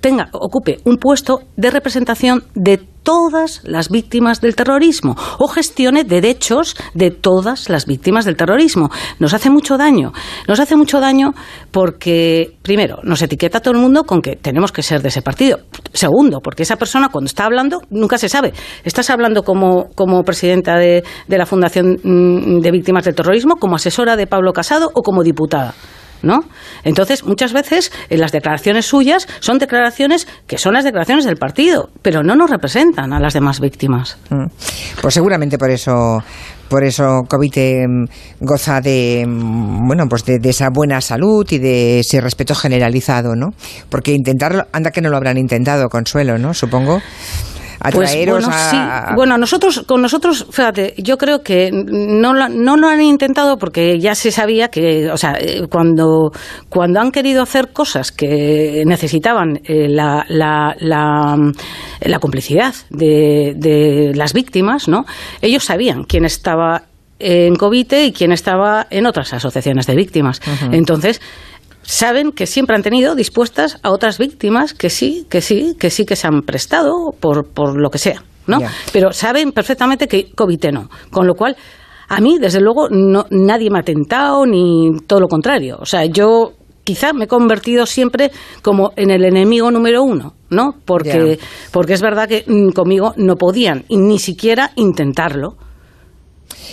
tenga, 0.00 0.28
ocupe 0.32 0.78
un 0.84 0.96
puesto 0.96 1.40
de 1.56 1.70
representación 1.70 2.44
de 2.54 2.78
todas 3.04 3.60
las 3.64 3.90
víctimas 3.90 4.40
del 4.40 4.56
terrorismo 4.56 5.14
o 5.38 5.46
gestione 5.46 6.04
derechos 6.04 6.74
de 6.94 7.10
todas 7.10 7.68
las 7.68 7.86
víctimas 7.86 8.24
del 8.24 8.36
terrorismo. 8.36 8.90
Nos 9.20 9.34
hace 9.34 9.50
mucho 9.50 9.76
daño. 9.76 10.12
Nos 10.48 10.58
hace 10.58 10.74
mucho 10.74 11.00
daño 11.00 11.34
porque, 11.70 12.56
primero, 12.62 12.98
nos 13.04 13.22
etiqueta 13.22 13.58
a 13.58 13.60
todo 13.60 13.74
el 13.74 13.80
mundo 13.80 14.04
con 14.04 14.22
que 14.22 14.36
tenemos 14.36 14.72
que 14.72 14.82
ser 14.82 15.02
de 15.02 15.08
ese 15.08 15.22
partido. 15.22 15.60
Segundo, 15.92 16.40
porque 16.40 16.62
esa 16.62 16.76
persona 16.76 17.10
cuando 17.10 17.26
está 17.26 17.44
hablando 17.44 17.82
nunca 17.90 18.18
se 18.18 18.28
sabe. 18.28 18.54
¿Estás 18.84 19.10
hablando 19.10 19.42
como, 19.42 19.90
como 19.94 20.22
presidenta 20.22 20.76
de, 20.76 21.04
de 21.28 21.38
la 21.38 21.46
Fundación 21.46 21.98
mm, 22.02 22.60
de 22.60 22.70
Víctimas 22.70 23.04
del 23.04 23.14
Terrorismo, 23.14 23.56
como 23.56 23.76
asesora 23.76 24.16
de 24.16 24.26
Pablo 24.26 24.52
Casado 24.52 24.90
o 24.94 25.02
como 25.02 25.22
diputada? 25.22 25.74
¿No? 26.24 26.40
Entonces, 26.82 27.24
muchas 27.24 27.52
veces 27.52 27.92
en 28.10 28.20
las 28.20 28.32
declaraciones 28.32 28.86
suyas 28.86 29.28
son 29.40 29.58
declaraciones 29.58 30.26
que 30.46 30.58
son 30.58 30.74
las 30.74 30.84
declaraciones 30.84 31.24
del 31.24 31.36
partido, 31.36 31.90
pero 32.02 32.22
no 32.22 32.34
nos 32.34 32.50
representan 32.50 33.12
a 33.12 33.20
las 33.20 33.34
demás 33.34 33.60
víctimas. 33.60 34.18
Mm. 34.30 34.46
Pues 35.00 35.14
seguramente 35.14 35.58
por 35.58 35.70
eso 35.70 36.22
por 36.68 36.82
eso 36.82 37.22
Covite 37.28 37.86
mm, 37.86 38.04
goza 38.40 38.80
de 38.80 39.24
mm, 39.26 39.86
bueno 39.86 40.06
pues 40.08 40.24
de, 40.24 40.40
esa 40.42 40.70
buena 40.70 41.00
salud 41.00 41.46
y 41.50 41.58
de 41.58 42.00
ese 42.00 42.20
respeto 42.20 42.54
generalizado 42.54 43.36
no 43.36 43.50
porque 43.90 44.12
intentarlo 44.12 44.64
anda 44.72 44.90
que 44.90 45.00
no 45.00 45.10
lo 45.10 45.16
habrán 45.16 45.36
intentado 45.36 45.88
Consuelo 45.88 46.38
no 46.38 46.54
supongo 46.54 47.00
pues, 47.92 48.16
bueno, 48.26 48.50
Sí. 48.70 48.76
Bueno, 49.14 49.38
nosotros, 49.38 49.84
con 49.86 50.00
nosotros, 50.00 50.46
fíjate, 50.50 50.94
yo 50.98 51.18
creo 51.18 51.42
que 51.42 51.70
no, 51.72 52.32
no 52.48 52.76
lo 52.76 52.88
han 52.88 53.02
intentado 53.02 53.58
porque 53.58 53.98
ya 53.98 54.14
se 54.14 54.30
sabía 54.30 54.68
que, 54.68 55.10
o 55.10 55.16
sea, 55.16 55.36
eh, 55.38 55.66
cuando, 55.70 56.32
cuando 56.68 57.00
han 57.00 57.10
querido 57.10 57.42
hacer 57.42 57.72
cosas 57.72 58.12
que 58.12 58.82
necesitaban 58.86 59.60
eh, 59.64 59.88
la, 59.88 60.24
la, 60.28 60.74
la, 60.80 62.18
complicidad 62.20 62.74
de, 62.90 63.54
de 63.56 64.12
las 64.14 64.32
víctimas, 64.32 64.88
¿no? 64.88 65.04
Ellos 65.42 65.64
sabían 65.64 66.04
quién 66.04 66.24
estaba 66.24 66.84
en 67.18 67.56
Covite 67.56 68.06
y 68.06 68.12
quién 68.12 68.32
estaba 68.32 68.86
en 68.90 69.06
otras 69.06 69.32
asociaciones 69.32 69.86
de 69.86 69.94
víctimas. 69.94 70.40
Entonces, 70.72 71.20
saben 71.84 72.32
que 72.32 72.46
siempre 72.46 72.76
han 72.76 72.82
tenido 72.82 73.14
dispuestas 73.14 73.78
a 73.82 73.90
otras 73.90 74.18
víctimas 74.18 74.74
que 74.74 74.90
sí, 74.90 75.26
que 75.28 75.40
sí, 75.40 75.76
que 75.78 75.90
sí 75.90 76.04
que 76.04 76.16
se 76.16 76.26
han 76.26 76.42
prestado 76.42 77.12
por, 77.18 77.46
por 77.46 77.80
lo 77.80 77.90
que 77.90 77.98
sea, 77.98 78.24
¿no? 78.46 78.58
Pero 78.92 79.12
saben 79.12 79.52
perfectamente 79.52 80.08
que 80.08 80.30
COVID 80.32 80.64
no. 80.72 80.88
Con 81.10 81.26
lo 81.26 81.34
cual, 81.34 81.56
a 82.08 82.20
mí, 82.20 82.38
desde 82.38 82.60
luego, 82.60 82.88
no, 82.90 83.26
nadie 83.30 83.70
me 83.70 83.78
ha 83.78 83.82
tentado 83.82 84.46
ni 84.46 84.98
todo 85.06 85.20
lo 85.20 85.28
contrario. 85.28 85.76
O 85.80 85.86
sea, 85.86 86.04
yo 86.06 86.52
quizá 86.84 87.12
me 87.12 87.24
he 87.24 87.28
convertido 87.28 87.86
siempre 87.86 88.30
como 88.62 88.92
en 88.96 89.10
el 89.10 89.24
enemigo 89.24 89.70
número 89.70 90.02
uno, 90.02 90.34
¿no? 90.50 90.74
Porque, 90.84 91.38
porque 91.72 91.94
es 91.94 92.02
verdad 92.02 92.28
que 92.28 92.44
mm, 92.46 92.70
conmigo 92.70 93.14
no 93.16 93.36
podían 93.36 93.84
ni 93.88 94.18
siquiera 94.18 94.70
intentarlo. 94.76 95.56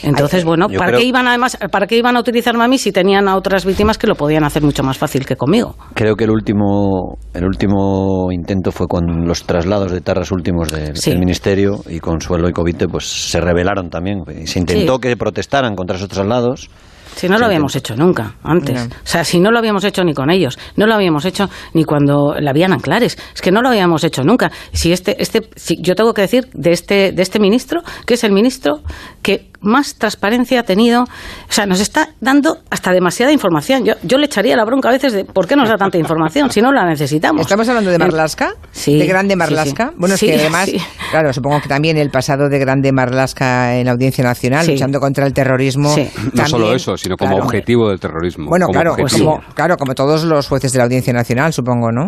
Entonces, 0.04 0.44
bueno, 0.44 0.68
¿para 0.70 0.98
qué 0.98 1.04
iban 1.04 1.28
además, 1.28 1.58
para 1.72 1.88
qué 1.88 1.98
iban 1.98 2.16
a 2.18 2.20
utilizarme 2.20 2.64
a 2.64 2.68
mí 2.68 2.78
si 2.78 2.92
tenían 2.92 3.28
a 3.28 3.36
otras 3.36 3.66
víctimas 3.66 3.98
que 3.98 4.08
lo 4.08 4.16
podían 4.16 4.44
hacer 4.44 4.64
mucho 4.64 4.84
más 4.84 4.98
fácil 4.98 5.26
que 5.26 5.36
conmigo? 5.36 5.76
Creo 5.94 6.16
que 6.16 6.26
el 6.26 6.32
último, 6.32 7.18
el 7.34 7.46
último 7.46 8.32
intento 8.32 8.72
fue 8.72 8.88
con 8.88 9.26
los 9.26 9.44
traslados 9.44 9.92
de 9.92 10.02
tarras 10.02 10.32
últimos 10.32 10.72
del 10.72 11.20
ministerio 11.20 11.82
y 11.88 12.00
Consuelo 12.00 12.50
y 12.50 12.54
Covite 12.54 12.88
pues 12.88 13.06
se 13.06 13.40
rebelaron 13.40 13.90
también. 13.90 14.24
Se 14.46 14.60
intentó 14.60 15.00
que 15.00 15.16
protestaran 15.18 15.76
contra 15.76 15.98
esos 15.98 16.10
traslados 16.10 16.70
si 17.16 17.28
no 17.28 17.38
lo 17.38 17.46
habíamos 17.46 17.76
hecho 17.76 17.96
nunca 17.96 18.36
antes. 18.44 18.88
O 18.88 19.08
sea, 19.08 19.24
si 19.24 19.40
no 19.40 19.52
lo 19.52 19.60
habíamos 19.60 19.84
hecho 19.84 20.04
ni 20.04 20.14
con 20.14 20.30
ellos, 20.30 20.58
no 20.76 20.88
lo 20.88 20.94
habíamos 20.94 21.26
hecho 21.26 21.50
ni 21.74 21.84
cuando 21.84 22.36
la 22.40 22.52
habían 22.52 22.74
anclares. 22.74 23.18
Es 23.34 23.42
que 23.42 23.52
no 23.52 23.62
lo 23.62 23.70
habíamos 23.70 24.04
hecho 24.04 24.24
nunca. 24.24 24.52
Si 24.72 24.92
este, 24.92 25.22
este, 25.22 25.50
si 25.56 25.78
yo 25.82 25.96
tengo 25.96 26.14
que 26.14 26.22
decir 26.22 26.50
de 26.54 26.72
este, 26.72 27.12
de 27.12 27.22
este 27.22 27.40
ministro, 27.40 27.82
que 28.06 28.16
es 28.16 28.24
el 28.24 28.32
ministro 28.32 28.82
que 29.22 29.51
más 29.62 29.96
transparencia 29.96 30.60
ha 30.60 30.64
tenido. 30.64 31.04
O 31.04 31.08
sea, 31.52 31.66
nos 31.66 31.80
está 31.80 32.10
dando 32.20 32.58
hasta 32.70 32.92
demasiada 32.92 33.32
información. 33.32 33.86
Yo, 33.86 33.94
yo 34.04 34.18
le 34.18 34.26
echaría 34.26 34.56
la 34.56 34.66
bronca 34.66 34.90
a 34.90 34.92
veces 34.92 35.14
de 35.14 35.26
por 35.26 35.48
qué 35.48 35.56
nos 35.56 35.70
da 35.70 35.78
tanta 35.78 35.98
información 35.98 36.50
si 36.52 36.62
no 36.62 36.72
la 36.72 36.86
necesitamos. 36.86 37.42
¿Estamos 37.42 37.68
hablando 37.70 37.92
de 37.92 38.00
Marlasca? 38.00 38.54
Sí. 38.72 38.98
¿De 38.98 39.06
Grande 39.06 39.36
Marlasca? 39.36 39.94
bueno, 39.98 40.16
es 40.16 40.22
que 40.22 40.36
además, 40.36 40.70
claro, 41.12 41.32
supongo 41.32 41.62
que 41.62 41.70
también 41.70 41.98
el 41.98 42.10
pasado 42.10 42.50
de 42.50 42.60
Grande 42.60 42.92
Marlasca 42.92 43.78
en 43.78 43.86
la 43.86 43.92
Audiencia 43.92 44.24
Nacional, 44.24 44.68
luchando 44.68 45.00
contra 45.00 45.26
el 45.26 45.34
terrorismo. 45.34 45.96
no 46.34 46.48
solo 46.48 46.74
eso, 46.74 46.98
sino 46.98 47.16
como 47.16 47.38
objetivo 47.38 47.90
del 47.90 48.00
terrorismo. 48.00 48.50
Bueno, 48.50 48.68
claro, 48.68 48.96
como, 48.96 49.42
claro, 49.54 49.78
como 49.78 49.94
todos 49.94 50.24
los 50.24 50.48
jueces 50.48 50.72
de 50.72 50.80
la 50.80 50.86
Audiencia 50.86 51.14
Nacional, 51.14 51.54
supongo, 51.54 51.92
¿no? 51.92 52.08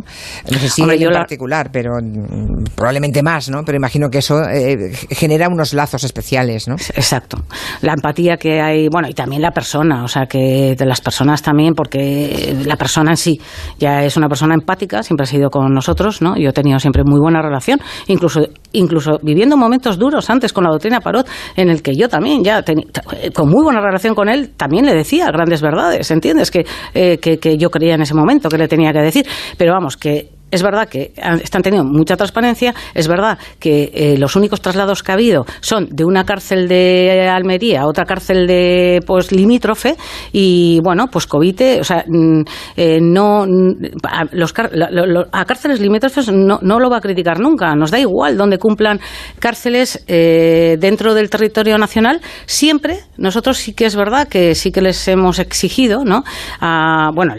No 0.50 0.60
sé 0.60 0.70
si 0.70 0.82
en 0.82 1.12
particular, 1.12 1.70
pero 1.72 1.98
mm, 2.02 2.76
probablemente 2.76 3.22
más, 3.22 3.50
¿no? 3.50 3.64
Pero 3.64 3.78
imagino 3.78 4.10
que 4.10 4.20
eso 4.20 4.42
eh, 4.50 4.92
genera 5.12 5.48
unos 5.50 5.74
lazos 5.74 6.04
especiales, 6.04 6.68
¿no? 6.68 6.76
Exacto 6.76 7.43
la 7.82 7.94
empatía 7.94 8.38
que 8.38 8.62
hay, 8.62 8.88
bueno, 8.90 9.08
y 9.10 9.14
también 9.14 9.42
la 9.42 9.52
persona, 9.52 10.04
o 10.04 10.08
sea, 10.08 10.26
que 10.26 10.76
de 10.78 10.86
las 10.86 11.02
personas 11.02 11.42
también, 11.42 11.74
porque 11.74 12.56
la 12.66 12.76
persona 12.76 13.12
en 13.12 13.18
sí 13.18 13.40
ya 13.80 14.04
es 14.04 14.18
una 14.18 14.28
persona 14.28 14.54
empática, 14.54 15.04
siempre 15.04 15.24
ha 15.24 15.28
sido 15.28 15.50
con 15.50 15.74
nosotros, 15.74 16.22
¿no? 16.22 16.36
Yo 16.38 16.50
he 16.50 16.54
tenido 16.54 16.80
siempre 16.80 17.04
muy 17.04 17.20
buena 17.20 17.42
relación, 17.42 17.80
incluso, 18.08 18.42
incluso 18.72 19.20
viviendo 19.22 19.58
momentos 19.58 19.98
duros 19.98 20.30
antes 20.30 20.54
con 20.54 20.64
la 20.64 20.72
doctrina 20.72 21.00
Parot, 21.00 21.28
en 21.56 21.70
el 21.70 21.82
que 21.82 21.96
yo 21.96 22.10
también 22.10 22.44
ya 22.44 22.62
tenía, 22.62 22.86
con 23.34 23.50
muy 23.50 23.64
buena 23.64 23.82
relación 23.82 24.16
con 24.16 24.30
él, 24.30 24.52
también 24.56 24.86
le 24.86 24.94
decía 24.94 25.28
grandes 25.32 25.62
verdades, 25.62 26.10
¿entiendes? 26.12 26.52
Que, 26.52 26.66
eh, 26.94 27.18
que, 27.20 27.40
que 27.40 27.58
yo 27.58 27.70
creía 27.70 27.96
en 27.96 28.02
ese 28.02 28.14
momento 28.14 28.50
que 28.50 28.58
le 28.58 28.68
tenía 28.68 28.92
que 28.92 29.00
decir, 29.00 29.26
pero 29.58 29.74
vamos, 29.74 29.98
que 29.98 30.30
es 30.54 30.62
verdad 30.62 30.88
que 30.88 31.14
están 31.42 31.64
teniendo 31.64 31.90
mucha 31.90 32.16
transparencia, 32.16 32.76
es 32.94 33.08
verdad 33.08 33.40
que 33.60 33.92
eh, 33.92 34.18
los 34.20 34.36
únicos 34.36 34.62
traslados 34.62 35.02
que 35.02 35.12
ha 35.12 35.16
habido 35.16 35.48
son 35.62 35.88
de 35.90 36.06
una 36.06 36.26
cárcel 36.26 36.68
de 36.68 37.28
Almería 37.28 37.82
a 37.82 37.88
otra 37.88 38.06
cárcel 38.06 38.46
de 38.46 39.00
pues 39.06 39.32
limítrofe 39.32 39.96
y 40.32 40.80
bueno, 40.84 41.08
pues 41.08 41.26
Covite, 41.26 41.80
o 41.80 41.84
sea, 41.84 42.06
mm, 42.08 42.42
eh, 42.78 43.00
no 43.02 43.46
a, 44.04 44.26
los, 44.32 44.54
a 45.32 45.46
cárceles 45.46 45.80
limítrofes 45.80 46.32
no, 46.32 46.60
no, 46.62 46.80
lo 46.80 46.88
va 46.88 46.98
a 46.98 47.02
criticar 47.02 47.40
nunca, 47.40 47.74
nos 47.76 47.90
da 47.90 47.98
igual 47.98 48.38
donde 48.38 48.60
cumplan 48.60 49.00
cárceles 49.40 50.04
eh, 50.08 50.78
dentro 50.80 51.16
del 51.16 51.32
territorio 51.32 51.80
nacional, 51.80 52.22
siempre 52.46 53.00
nosotros 53.18 53.58
sí 53.58 53.74
que 53.74 53.88
es 53.88 53.96
verdad 53.96 54.28
que 54.28 54.54
sí 54.54 54.72
que 54.72 54.82
les 54.82 55.08
hemos 55.08 55.40
exigido, 55.40 56.06
¿no? 56.06 56.24
bueno, 57.16 57.34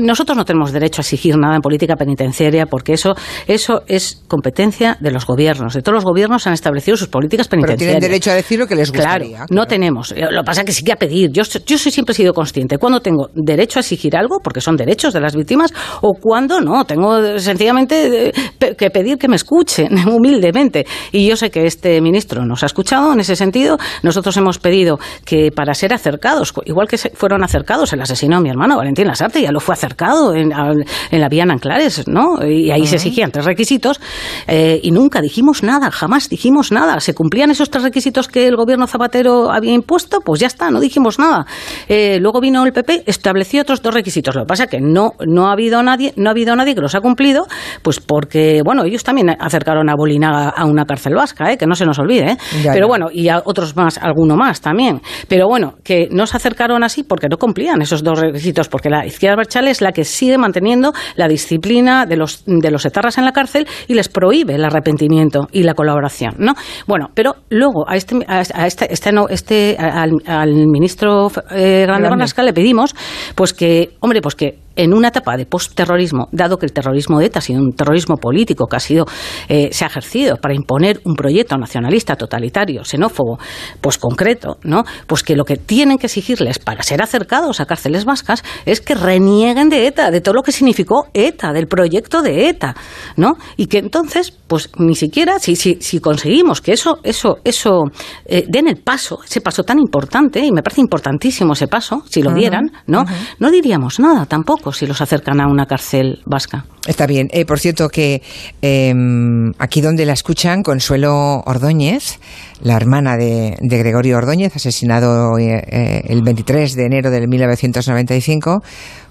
nosotros 0.00 0.36
no 0.36 0.46
tenemos 0.46 0.72
derecho 0.72 1.00
a 1.00 1.02
exigir 1.02 1.36
nada 1.36 1.56
en 1.56 1.60
política 1.60 1.94
penitenciaria 1.96 2.53
porque 2.66 2.92
eso, 2.92 3.14
eso 3.46 3.82
es 3.86 4.22
competencia 4.28 4.96
de 5.00 5.10
los 5.10 5.26
gobiernos. 5.26 5.74
De 5.74 5.82
todos 5.82 5.94
los 5.94 6.04
gobiernos 6.04 6.46
han 6.46 6.52
establecido 6.52 6.96
sus 6.96 7.08
políticas 7.08 7.48
penitenciarias. 7.48 7.78
Pero 7.78 8.00
tienen 8.00 8.10
derecho 8.10 8.30
a 8.30 8.34
decir 8.34 8.58
lo 8.58 8.66
que 8.66 8.74
les 8.74 8.90
gustaría. 8.90 9.28
Claro, 9.28 9.46
no 9.50 9.66
tenemos. 9.66 10.12
Eh, 10.12 10.26
lo 10.30 10.42
que 10.42 10.46
pasa 10.46 10.60
es 10.62 10.66
que 10.66 10.72
sí 10.72 10.84
que 10.84 10.92
a 10.92 10.96
pedir. 10.96 11.30
Yo, 11.30 11.42
yo 11.42 11.78
siempre 11.78 12.12
he 12.12 12.16
sido 12.16 12.32
consciente. 12.32 12.78
Cuando 12.78 13.00
tengo 13.00 13.28
derecho 13.34 13.78
a 13.78 13.80
exigir 13.80 14.16
algo, 14.16 14.38
porque 14.42 14.60
son 14.60 14.76
derechos 14.76 15.12
de 15.12 15.20
las 15.20 15.34
víctimas, 15.34 15.72
o 16.00 16.14
cuando 16.14 16.60
no. 16.60 16.84
Tengo 16.84 17.38
sencillamente 17.38 18.28
eh, 18.28 18.74
que 18.76 18.90
pedir 18.90 19.18
que 19.18 19.28
me 19.28 19.36
escuchen 19.36 19.88
humildemente. 20.08 20.86
Y 21.12 21.26
yo 21.26 21.36
sé 21.36 21.50
que 21.50 21.66
este 21.66 22.00
ministro 22.00 22.44
nos 22.44 22.62
ha 22.62 22.66
escuchado 22.66 23.12
en 23.12 23.20
ese 23.20 23.36
sentido. 23.36 23.78
Nosotros 24.02 24.36
hemos 24.36 24.58
pedido 24.58 24.98
que 25.24 25.50
para 25.50 25.74
ser 25.74 25.92
acercados, 25.92 26.52
igual 26.64 26.88
que 26.88 26.98
fueron 26.98 27.44
acercados 27.44 27.92
el 27.92 28.00
asesino 28.00 28.36
de 28.36 28.42
mi 28.42 28.50
hermano 28.50 28.76
Valentín 28.76 29.06
Lasarte, 29.06 29.42
ya 29.42 29.52
lo 29.52 29.60
fue 29.60 29.74
acercado 29.74 30.34
en, 30.34 30.52
en 30.52 31.20
la 31.20 31.28
vía 31.28 31.44
en 31.44 31.50
Anclares, 31.50 32.04
¿no? 32.40 32.46
y 32.46 32.70
ahí 32.70 32.86
se 32.86 32.96
exigían 32.96 33.30
tres 33.30 33.44
requisitos 33.44 34.00
eh, 34.46 34.80
y 34.82 34.90
nunca 34.90 35.20
dijimos 35.20 35.62
nada, 35.62 35.90
jamás 35.90 36.28
dijimos 36.28 36.72
nada. 36.72 37.00
Se 37.00 37.14
cumplían 37.14 37.50
esos 37.50 37.70
tres 37.70 37.84
requisitos 37.84 38.28
que 38.28 38.46
el 38.46 38.56
gobierno 38.56 38.86
Zapatero 38.86 39.50
había 39.50 39.72
impuesto, 39.72 40.20
pues 40.20 40.40
ya 40.40 40.46
está, 40.46 40.70
no 40.70 40.80
dijimos 40.80 41.18
nada. 41.18 41.46
Eh, 41.88 42.18
luego 42.20 42.40
vino 42.40 42.64
el 42.64 42.72
PP, 42.72 43.04
estableció 43.06 43.62
otros 43.62 43.82
dos 43.82 43.94
requisitos. 43.94 44.34
Lo 44.34 44.42
que 44.42 44.46
pasa 44.46 44.64
es 44.64 44.70
que 44.70 44.80
no, 44.80 45.12
no 45.26 45.48
ha 45.48 45.52
habido 45.52 45.82
nadie, 45.82 46.12
no 46.16 46.28
ha 46.28 46.32
habido 46.32 46.54
nadie 46.56 46.74
que 46.74 46.80
los 46.80 46.94
ha 46.94 47.00
cumplido, 47.00 47.46
pues 47.82 48.00
porque, 48.00 48.62
bueno, 48.64 48.84
ellos 48.84 49.04
también 49.04 49.30
acercaron 49.38 49.88
a 49.88 49.94
Bolinaga 49.96 50.48
a 50.48 50.64
una 50.64 50.84
cárcel 50.84 51.14
vasca, 51.14 51.52
¿eh? 51.52 51.58
que 51.58 51.66
no 51.66 51.74
se 51.74 51.84
nos 51.84 51.98
olvide, 51.98 52.36
pero 52.72 52.88
bueno, 52.88 53.08
y 53.12 53.28
a 53.28 53.42
otros 53.44 53.76
más, 53.76 53.98
alguno 53.98 54.36
más 54.36 54.60
también. 54.60 55.00
Pero 55.28 55.46
bueno, 55.46 55.74
que 55.84 56.08
no 56.10 56.26
se 56.26 56.36
acercaron 56.36 56.82
así 56.82 57.02
porque 57.02 57.28
no 57.28 57.36
cumplían 57.36 57.82
esos 57.82 58.02
dos 58.02 58.18
requisitos, 58.18 58.68
porque 58.68 58.90
la 58.90 59.06
izquierda 59.06 59.36
Berchale 59.36 59.70
es 59.70 59.80
la 59.80 59.92
que 59.92 60.04
sigue 60.04 60.38
manteniendo 60.38 60.92
la 61.16 61.28
disciplina 61.28 62.06
de 62.06 62.16
los 62.16 62.23
de 62.46 62.70
los 62.70 62.84
etarras 62.86 63.18
en 63.18 63.24
la 63.24 63.32
cárcel 63.32 63.66
y 63.88 63.94
les 63.94 64.08
prohíbe 64.08 64.54
el 64.54 64.64
arrepentimiento 64.64 65.48
y 65.52 65.62
la 65.62 65.74
colaboración, 65.74 66.34
¿no? 66.38 66.54
Bueno, 66.86 67.10
pero 67.14 67.36
luego 67.50 67.88
a 67.88 67.96
este, 67.96 68.16
a 68.26 68.40
este, 68.66 68.92
este, 68.92 69.10
este 69.30 69.76
al, 69.78 70.54
ministro 70.66 71.30
eh, 71.50 71.84
Grande 71.86 72.08
Marlasca 72.08 72.42
le 72.42 72.52
pedimos, 72.52 72.94
pues 73.34 73.52
que, 73.52 73.96
hombre, 74.00 74.20
pues 74.20 74.34
que 74.34 74.63
en 74.76 74.94
una 74.94 75.08
etapa 75.08 75.36
de 75.36 75.46
postterrorismo, 75.46 76.28
dado 76.32 76.58
que 76.58 76.66
el 76.66 76.72
terrorismo 76.72 77.18
de 77.18 77.26
ETA 77.26 77.38
ha 77.38 77.42
sido 77.42 77.60
un 77.60 77.72
terrorismo 77.72 78.16
político 78.16 78.66
que 78.66 78.76
ha 78.76 78.80
sido, 78.80 79.06
eh, 79.48 79.68
se 79.72 79.84
ha 79.84 79.88
ejercido 79.88 80.36
para 80.36 80.54
imponer 80.54 81.00
un 81.04 81.14
proyecto 81.14 81.56
nacionalista, 81.56 82.16
totalitario, 82.16 82.84
xenófobo, 82.84 83.38
pues 83.80 83.98
concreto, 83.98 84.58
¿no? 84.62 84.84
Pues 85.06 85.22
que 85.22 85.36
lo 85.36 85.44
que 85.44 85.56
tienen 85.56 85.98
que 85.98 86.06
exigirles 86.06 86.58
para 86.58 86.82
ser 86.82 87.02
acercados 87.02 87.60
a 87.60 87.66
cárceles 87.66 88.04
vascas 88.04 88.42
es 88.66 88.80
que 88.80 88.94
renieguen 88.94 89.68
de 89.68 89.86
ETA, 89.86 90.10
de 90.10 90.20
todo 90.20 90.34
lo 90.34 90.42
que 90.42 90.52
significó 90.52 91.06
ETA, 91.14 91.52
del 91.52 91.66
proyecto 91.66 92.22
de 92.22 92.48
ETA, 92.48 92.74
¿no? 93.16 93.34
Y 93.56 93.66
que 93.66 93.78
entonces, 93.78 94.32
pues 94.46 94.70
ni 94.78 94.94
siquiera, 94.94 95.38
si, 95.38 95.56
si, 95.56 95.78
si 95.80 96.00
conseguimos 96.00 96.60
que 96.60 96.72
eso, 96.72 96.98
eso, 97.02 97.38
eso, 97.44 97.84
eh, 98.26 98.44
den 98.48 98.68
el 98.68 98.76
paso, 98.76 99.20
ese 99.24 99.40
paso 99.40 99.62
tan 99.62 99.78
importante, 99.78 100.44
y 100.44 100.52
me 100.52 100.62
parece 100.62 100.80
importantísimo 100.80 101.52
ese 101.52 101.68
paso, 101.68 102.02
si 102.08 102.22
lo 102.22 102.32
dieran, 102.32 102.70
¿no? 102.86 103.04
No 103.38 103.50
diríamos 103.50 104.00
nada 104.00 104.26
tampoco 104.26 104.63
si 104.72 104.86
los 104.86 105.00
acercan 105.00 105.40
a 105.40 105.46
una 105.46 105.66
cárcel 105.66 106.20
vasca. 106.26 106.66
Está 106.86 107.06
bien. 107.06 107.28
Eh, 107.32 107.44
por 107.44 107.58
cierto, 107.58 107.88
que 107.88 108.22
em, 108.62 109.52
aquí 109.58 109.80
donde 109.80 110.04
la 110.04 110.12
escuchan, 110.12 110.62
Consuelo 110.62 111.42
Ordóñez, 111.46 112.18
la 112.60 112.76
hermana 112.76 113.16
de, 113.16 113.56
Gregorio 113.60 114.18
Ordóñez, 114.18 114.54
asesinado 114.54 115.38
eh, 115.38 115.62
eh, 115.66 116.02
el 116.08 116.22
23 116.22 116.74
de 116.74 116.86
enero 116.86 117.10
de 117.10 117.26
1995, 117.26 118.62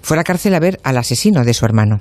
fue 0.02 0.16
a 0.16 0.18
la 0.18 0.24
cárcel 0.24 0.54
a 0.54 0.60
ver 0.60 0.78
al 0.84 0.98
asesino 0.98 1.44
de 1.44 1.54
su 1.54 1.64
hermano, 1.64 2.00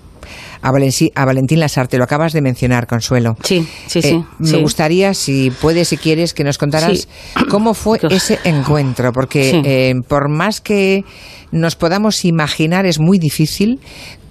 a, 0.61 1.25
Valentín 1.25 1.59
Lasarte. 1.59 1.97
Lo 1.97 2.03
acabas 2.03 2.33
de 2.33 2.41
mencionar, 2.41 2.87
Consuelo. 2.87 3.35
Sí, 3.43 3.67
sí, 3.87 4.01
sí. 4.01 4.23
Me 4.39 4.57
gustaría, 4.57 5.13
si 5.13 5.51
puedes, 5.51 5.87
si 5.89 5.97
quieres, 5.97 6.33
que 6.33 6.43
nos 6.43 6.57
contaras 6.57 7.07
cómo 7.49 7.73
fue 7.73 7.99
ese 8.09 8.39
encuentro, 8.43 9.11
porque 9.11 9.95
por 10.07 10.29
más 10.29 10.61
que 10.61 11.03
nos 11.51 11.75
podamos 11.75 12.25
imaginar, 12.25 12.85
es 12.85 12.99
muy 12.99 13.19
difícil 13.19 13.79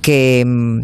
que 0.00 0.44
mm, 0.46 0.80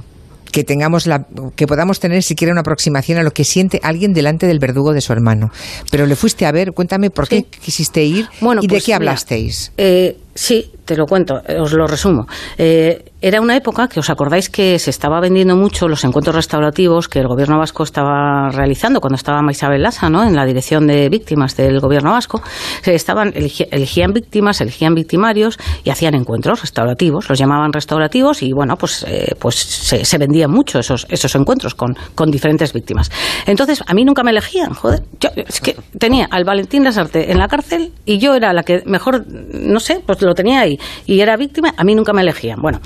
que 0.51 0.65
tengamos 0.65 1.07
la, 1.07 1.27
que 1.57 1.67
podamos 1.67 2.01
tener 2.01 2.23
siquiera 2.23 2.53
una 2.53 2.63
aproximación 2.63 3.19
a 3.19 3.23
lo 3.23 3.33
que 3.33 3.45
siente 3.45 3.81
alguien 3.83 4.13
delante 4.13 4.47
del 4.47 4.59
verdugo 4.59 4.93
de 4.93 5.01
su 5.01 5.13
hermano. 5.13 5.51
Pero 5.91 6.07
le 6.07 6.17
fuiste 6.17 6.47
a 6.47 6.53
ver, 6.53 6.73
cuéntame 6.73 7.11
por 7.11 7.29
qué 7.29 7.45
quisiste 7.45 8.03
ir 8.05 8.29
y 8.41 8.67
de 8.67 8.69
pues 8.69 8.85
qué 8.85 8.95
hablasteis. 8.95 9.73
Eh, 9.77 10.17
sí, 10.39 10.71
te 10.85 10.97
lo 10.97 11.07
cuento, 11.07 11.43
os 11.61 11.73
lo 11.73 11.87
resumo. 11.87 12.27
Eh, 12.57 13.05
era 13.21 13.41
una 13.41 13.57
época 13.57 13.89
que 13.89 13.99
os 13.99 14.09
acordáis 14.09 14.49
que 14.49 14.79
se 14.79 14.91
estaba 14.91 15.21
vendiendo 15.21 15.57
mucho 15.57 15.89
los 15.89 16.05
encuentros 16.05 16.37
restaurativos 16.37 17.09
que 17.09 17.19
el 17.19 17.27
gobierno 17.27 17.59
vasco 17.59 17.83
estaba 17.83 18.49
realizando 18.51 19.01
cuando 19.01 19.17
estaba 19.17 19.41
Isabel 19.51 19.83
Lassa, 19.83 20.09
¿no? 20.09 20.23
En 20.23 20.37
la 20.37 20.47
dirección 20.47 20.87
de 20.87 21.09
víctimas 21.09 21.57
del 21.57 21.81
gobierno 21.81 22.13
vasco. 22.13 22.41
Se 22.83 22.95
estaban, 22.95 23.33
elegían 23.35 24.13
víctimas, 24.13 24.61
elegían 24.61 24.95
victimarios 24.95 25.59
y 25.83 25.91
hacían 25.91 26.15
encuentros 26.15 26.61
restaurativos. 26.61 27.29
Los 27.29 27.39
llamaban 27.39 27.73
restaurativos 27.73 28.43
y, 28.43 28.53
bueno, 28.53 28.77
pues, 28.77 29.05
eh, 29.09 29.35
pues 29.39 29.57
se, 29.57 30.19
vendían 30.19 30.53
mucho 30.53 30.79
esos, 30.79 31.07
esos 31.11 31.35
encuentros 31.35 31.75
con, 31.75 31.97
con 32.15 32.31
diferentes 32.31 32.73
víctimas. 32.73 33.11
Entonces, 33.47 33.83
a 33.85 33.95
mí 33.95 34.05
nunca 34.05 34.23
me 34.23 34.31
elegían, 34.31 34.73
joder. 34.75 35.03
Yo, 35.19 35.31
es 35.35 35.61
que 35.61 35.77
tenía 35.99 36.29
al 36.31 36.45
Valentín 36.45 36.85
Lasarte 36.85 37.33
en 37.33 37.39
la 37.39 37.49
cárcel 37.49 37.93
y 38.05 38.19
yo 38.19 38.37
era 38.37 38.53
la 38.53 38.63
que 38.63 38.85
mejor, 38.87 39.27
no 39.27 39.81
sé, 39.81 40.01
pues 40.07 40.19
lo 40.29 40.35
tenía 40.35 40.61
ahí 40.61 40.79
y 41.07 41.21
era 41.21 41.37
víctima, 41.37 41.75
a 41.77 41.85
mí 41.85 41.95
nunca 41.95 42.13
me 42.13 42.23
elegían. 42.23 42.61
Bueno, 42.61 42.81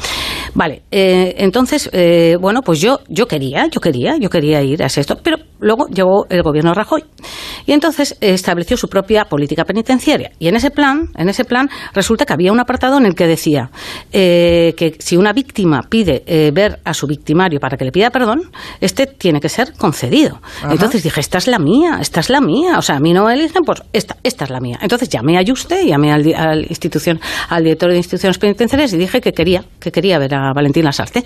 vale, 0.54 0.82
eh, 0.90 1.34
entonces, 1.38 1.90
eh, 1.92 2.36
bueno, 2.40 2.62
pues 2.62 2.80
yo, 2.80 3.00
yo 3.08 3.26
quería, 3.26 3.66
yo 3.66 3.80
quería, 3.80 4.16
yo 4.16 4.30
quería 4.30 4.62
ir 4.62 4.82
a 4.82 4.86
esto, 4.86 5.18
pero 5.22 5.38
luego 5.62 5.86
llegó 5.88 6.26
el 6.28 6.42
gobierno 6.42 6.74
Rajoy 6.74 7.04
y 7.66 7.72
entonces 7.72 8.16
estableció 8.20 8.76
su 8.76 8.88
propia 8.88 9.24
política 9.24 9.64
penitenciaria 9.64 10.32
y 10.38 10.48
en 10.48 10.56
ese 10.56 10.70
plan, 10.70 11.08
en 11.16 11.28
ese 11.28 11.44
plan 11.44 11.68
resulta 11.94 12.26
que 12.26 12.34
había 12.34 12.52
un 12.52 12.60
apartado 12.60 12.98
en 12.98 13.06
el 13.06 13.14
que 13.14 13.26
decía 13.26 13.70
eh, 14.12 14.74
que 14.76 14.96
si 14.98 15.16
una 15.16 15.32
víctima 15.32 15.82
pide 15.88 16.22
ver 16.52 16.80
a 16.84 16.92
su 16.92 17.06
victimario 17.06 17.60
para 17.60 17.76
que 17.76 17.84
le 17.84 17.92
pida 17.92 18.10
perdón, 18.10 18.50
este 18.80 19.06
tiene 19.06 19.40
que 19.40 19.48
ser 19.48 19.72
concedido. 19.74 20.40
Entonces 20.68 21.02
dije, 21.02 21.20
esta 21.20 21.38
es 21.38 21.46
la 21.46 21.58
mía, 21.58 21.98
esta 22.00 22.20
es 22.20 22.30
la 22.30 22.40
mía, 22.40 22.78
o 22.78 22.82
sea, 22.82 22.96
a 22.96 23.00
mí 23.00 23.12
no 23.12 23.24
me 23.26 23.34
eligen, 23.34 23.62
pues 23.64 23.82
esta, 23.92 24.16
esta 24.22 24.44
es 24.44 24.50
la 24.50 24.60
mía. 24.60 24.78
Entonces 24.82 25.08
llamé 25.08 25.38
a 25.38 25.42
Juste, 25.46 25.86
llamé 25.86 26.12
al, 26.12 26.34
al 26.34 26.66
institución, 26.68 27.20
al 27.48 27.64
director 27.64 27.90
de 27.90 27.96
instituciones 27.96 28.38
penitenciarias 28.38 28.92
y 28.92 28.98
dije 28.98 29.20
que 29.20 29.32
quería, 29.32 29.64
que 29.78 29.92
quería 29.92 30.18
ver 30.18 30.34
a 30.34 30.52
Valentín 30.52 30.84
Lasarte. 30.84 31.24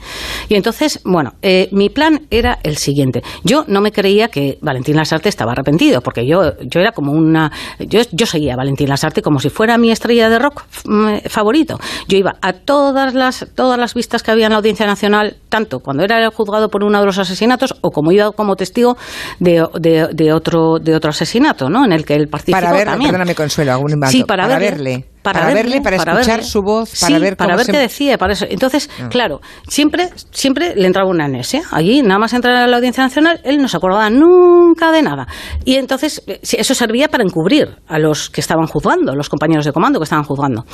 Y 0.49 0.55
entonces, 0.55 1.00
bueno, 1.05 1.35
eh, 1.43 1.69
mi 1.73 1.88
plan 1.90 2.26
era 2.31 2.59
el 2.62 2.76
siguiente. 2.76 3.23
Yo 3.45 3.64
no 3.69 3.81
me 3.81 3.93
creía 3.93 4.25
que 4.28 4.59
Valentín 4.61 4.97
Lasarte 4.97 5.28
estaba 5.28 5.52
arrepentido, 5.52 6.00
porque 6.00 6.26
yo, 6.26 6.52
yo 6.61 6.80
era 6.80 6.92
como 6.92 7.12
una... 7.12 7.50
Yo, 7.78 8.00
yo 8.12 8.26
seguía 8.26 8.54
a 8.54 8.56
Valentín 8.56 8.88
Lasarte 8.88 9.23
como 9.23 9.38
si 9.38 9.50
fuera 9.50 9.78
mi 9.78 9.90
estrella 9.90 10.28
de 10.28 10.38
rock 10.38 10.64
mm, 10.85 11.28
favorito. 11.28 11.78
Yo 12.09 12.18
iba 12.18 12.37
a 12.40 12.52
todas 12.52 13.14
las, 13.14 13.47
todas 13.54 13.78
las 13.78 13.95
vistas 13.95 14.23
que 14.23 14.30
había 14.30 14.47
en 14.47 14.52
la 14.52 14.59
Audiencia 14.59 14.87
Nacional, 14.87 15.37
tanto 15.49 15.80
cuando 15.80 16.04
era 16.04 16.30
juzgado 16.30 16.68
por 16.68 16.85
uno 16.85 17.00
de 17.00 17.06
los 17.06 17.18
asesinatos 17.18 17.75
o 17.80 17.90
como 17.90 18.12
iba 18.12 18.33
como 18.33 18.56
testigo 18.56 18.97
de, 19.40 19.66
de, 19.78 20.33
otro, 20.33 20.78
de 20.78 20.95
otro 20.95 21.11
asesinato, 21.11 21.68
¿no? 21.68 21.85
En 21.85 21.92
el 21.92 22.04
que 22.04 22.14
él 22.14 22.28
participó 22.28 22.59
para 22.59 22.73
ver, 22.73 22.85
también. 22.87 23.11
Perdóname, 23.11 23.35
Consuelo, 23.35 23.73
algún 23.73 24.00
sí, 24.09 24.25
para, 24.25 24.47
verle 24.59 25.04
para, 25.33 25.52
verle, 25.52 25.80
para, 25.80 25.97
escuchar 25.97 26.45
su 26.45 26.62
voz, 26.62 27.00
para 27.00 27.18
ver 27.18 27.37
cómo 27.37 27.49
para 27.49 27.56
ver 27.56 27.66
qué 27.66 27.78
decía, 27.78 28.16
para 28.16 28.33
eso. 28.33 28.47
Entonces, 28.49 28.88
ah. 29.00 29.09
claro, 29.09 29.40
siempre, 29.68 30.11
siempre 30.30 30.75
le 30.76 30.87
entraba 30.87 31.11
una 31.11 31.25
anesia. 31.25 31.62
Allí, 31.73 32.02
nada 32.02 32.18
más 32.18 32.33
entrar 32.33 32.54
a 32.56 32.66
la 32.66 32.76
Audiencia 32.76 33.02
Nacional, 33.02 33.40
él 33.45 33.59
no 33.59 33.68
se 33.68 33.76
acordaba 33.76 34.09
nunca 34.09 34.92
de 34.92 35.02
nada. 35.02 35.26
Y 35.64 35.75
entonces, 35.75 36.23
eh, 36.26 36.38
eso 36.42 36.75
servía 36.75 37.09
para 37.09 37.25
encubrir 37.25 37.76
a 37.88 37.99
los 37.99 38.30
que 38.30 38.40
estaban 38.40 38.66
juzgando, 38.66 39.14
los 39.14 39.28
compañeros 39.28 39.64
de 39.64 39.73
comando 39.73 39.99
que 39.99 40.04
estaban 40.04 40.25
juzgando. 40.25 40.64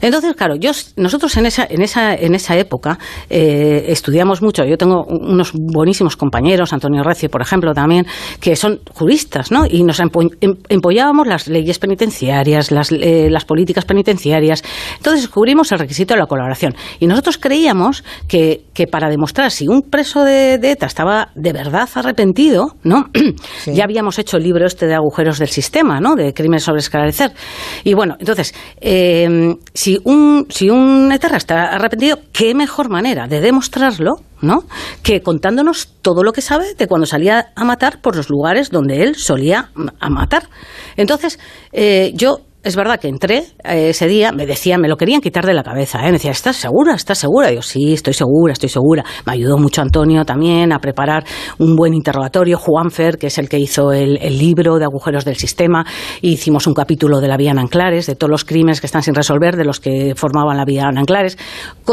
Entonces, 0.00 0.34
claro, 0.34 0.56
yo, 0.56 0.70
nosotros 0.96 1.36
en 1.36 1.46
esa, 1.46 1.66
en 1.68 1.82
esa, 1.82 2.14
en 2.14 2.34
esa 2.34 2.56
época 2.56 2.98
eh, 3.28 3.84
estudiamos 3.88 4.40
mucho. 4.40 4.64
Yo 4.64 4.78
tengo 4.78 5.04
unos 5.04 5.52
buenísimos 5.52 6.16
compañeros, 6.16 6.72
Antonio 6.72 7.02
Recio, 7.02 7.28
por 7.28 7.42
ejemplo, 7.42 7.74
también, 7.74 8.06
que 8.40 8.56
son 8.56 8.80
juristas, 8.94 9.50
¿no? 9.50 9.66
Y 9.68 9.82
nos 9.82 10.00
em, 10.00 10.08
empollábamos 10.68 11.26
las 11.26 11.48
leyes 11.48 11.78
penitenciarias, 11.78 12.70
las, 12.70 12.90
eh, 12.92 13.28
las 13.30 13.44
políticas 13.44 13.84
penitenciarias. 13.90 14.62
Entonces 14.96 15.22
descubrimos 15.22 15.72
el 15.72 15.80
requisito 15.80 16.14
de 16.14 16.20
la 16.20 16.26
colaboración. 16.26 16.76
Y 17.00 17.08
nosotros 17.08 17.38
creíamos 17.38 18.04
que, 18.28 18.66
que 18.72 18.86
para 18.86 19.08
demostrar 19.08 19.50
si 19.50 19.66
un 19.66 19.82
preso 19.82 20.22
de, 20.22 20.54
ETA 20.54 20.86
estaba 20.86 21.30
de 21.34 21.52
verdad 21.52 21.88
arrepentido, 21.94 22.76
¿no? 22.84 23.10
ya 23.66 23.82
habíamos 23.82 24.20
hecho 24.20 24.36
el 24.36 24.44
libro 24.44 24.64
este 24.64 24.86
de 24.86 24.94
agujeros 24.94 25.40
del 25.40 25.48
sistema, 25.48 26.00
¿no? 26.00 26.14
De 26.14 26.32
crímenes 26.32 26.62
sobre 26.62 26.78
esclarecer. 26.78 27.32
Y 27.82 27.94
bueno, 27.94 28.16
entonces, 28.20 28.54
em, 28.80 29.56
si 29.74 29.98
un, 30.04 30.46
si 30.50 30.70
un 30.70 31.10
eterra 31.10 31.38
está 31.38 31.74
arrepentido, 31.74 32.20
¿qué 32.32 32.54
mejor 32.54 32.90
manera 32.90 33.26
de 33.26 33.40
demostrarlo 33.40 34.20
¿no? 34.42 34.64
que 35.02 35.20
contándonos 35.22 35.88
todo 36.00 36.22
lo 36.22 36.32
que 36.32 36.40
sabe 36.40 36.74
de 36.74 36.86
cuando 36.86 37.06
salía 37.06 37.52
a 37.54 37.64
matar 37.64 38.00
por 38.00 38.16
los 38.16 38.30
lugares 38.30 38.70
donde 38.70 39.02
él 39.02 39.16
solía 39.16 39.70
a 40.00 40.10
matar. 40.10 40.48
Entonces, 40.96 41.38
eh, 41.72 42.12
yo 42.14 42.40
es 42.62 42.76
verdad 42.76 43.00
que 43.00 43.08
entré 43.08 43.44
eh, 43.64 43.90
ese 43.90 44.06
día, 44.06 44.32
me 44.32 44.44
decían, 44.44 44.80
me 44.80 44.88
lo 44.88 44.96
querían 44.96 45.20
quitar 45.20 45.46
de 45.46 45.54
la 45.54 45.62
cabeza, 45.62 46.00
¿eh? 46.00 46.06
me 46.06 46.12
decían, 46.12 46.32
¿estás 46.32 46.56
segura? 46.56 46.94
¿Estás 46.94 47.18
segura? 47.18 47.50
Yo, 47.50 47.62
sí, 47.62 47.94
estoy 47.94 48.12
segura, 48.12 48.52
estoy 48.52 48.68
segura. 48.68 49.04
Me 49.24 49.32
ayudó 49.32 49.56
mucho 49.56 49.80
Antonio 49.80 50.24
también 50.24 50.72
a 50.72 50.78
preparar 50.78 51.24
un 51.58 51.74
buen 51.74 51.94
interrogatorio. 51.94 52.58
Juanfer, 52.58 53.16
que 53.16 53.28
es 53.28 53.38
el 53.38 53.48
que 53.48 53.58
hizo 53.58 53.92
el, 53.92 54.18
libro 54.40 54.78
de 54.78 54.84
agujeros 54.84 55.24
del 55.24 55.36
sistema, 55.36 55.84
hicimos 56.20 56.66
un 56.66 56.74
capítulo 56.74 57.20
de 57.20 57.28
la 57.28 57.36
vía 57.36 57.52
Anclares, 57.52 58.06
de 58.06 58.14
todos 58.14 58.30
los 58.30 58.44
crímenes 58.44 58.80
que 58.80 58.86
están 58.86 59.02
sin 59.02 59.14
resolver, 59.14 59.56
de 59.56 59.64
los 59.64 59.80
que 59.80 60.14
formaban 60.14 60.56
la 60.56 60.64
vía 60.64 60.84
Anclares. 60.84 61.38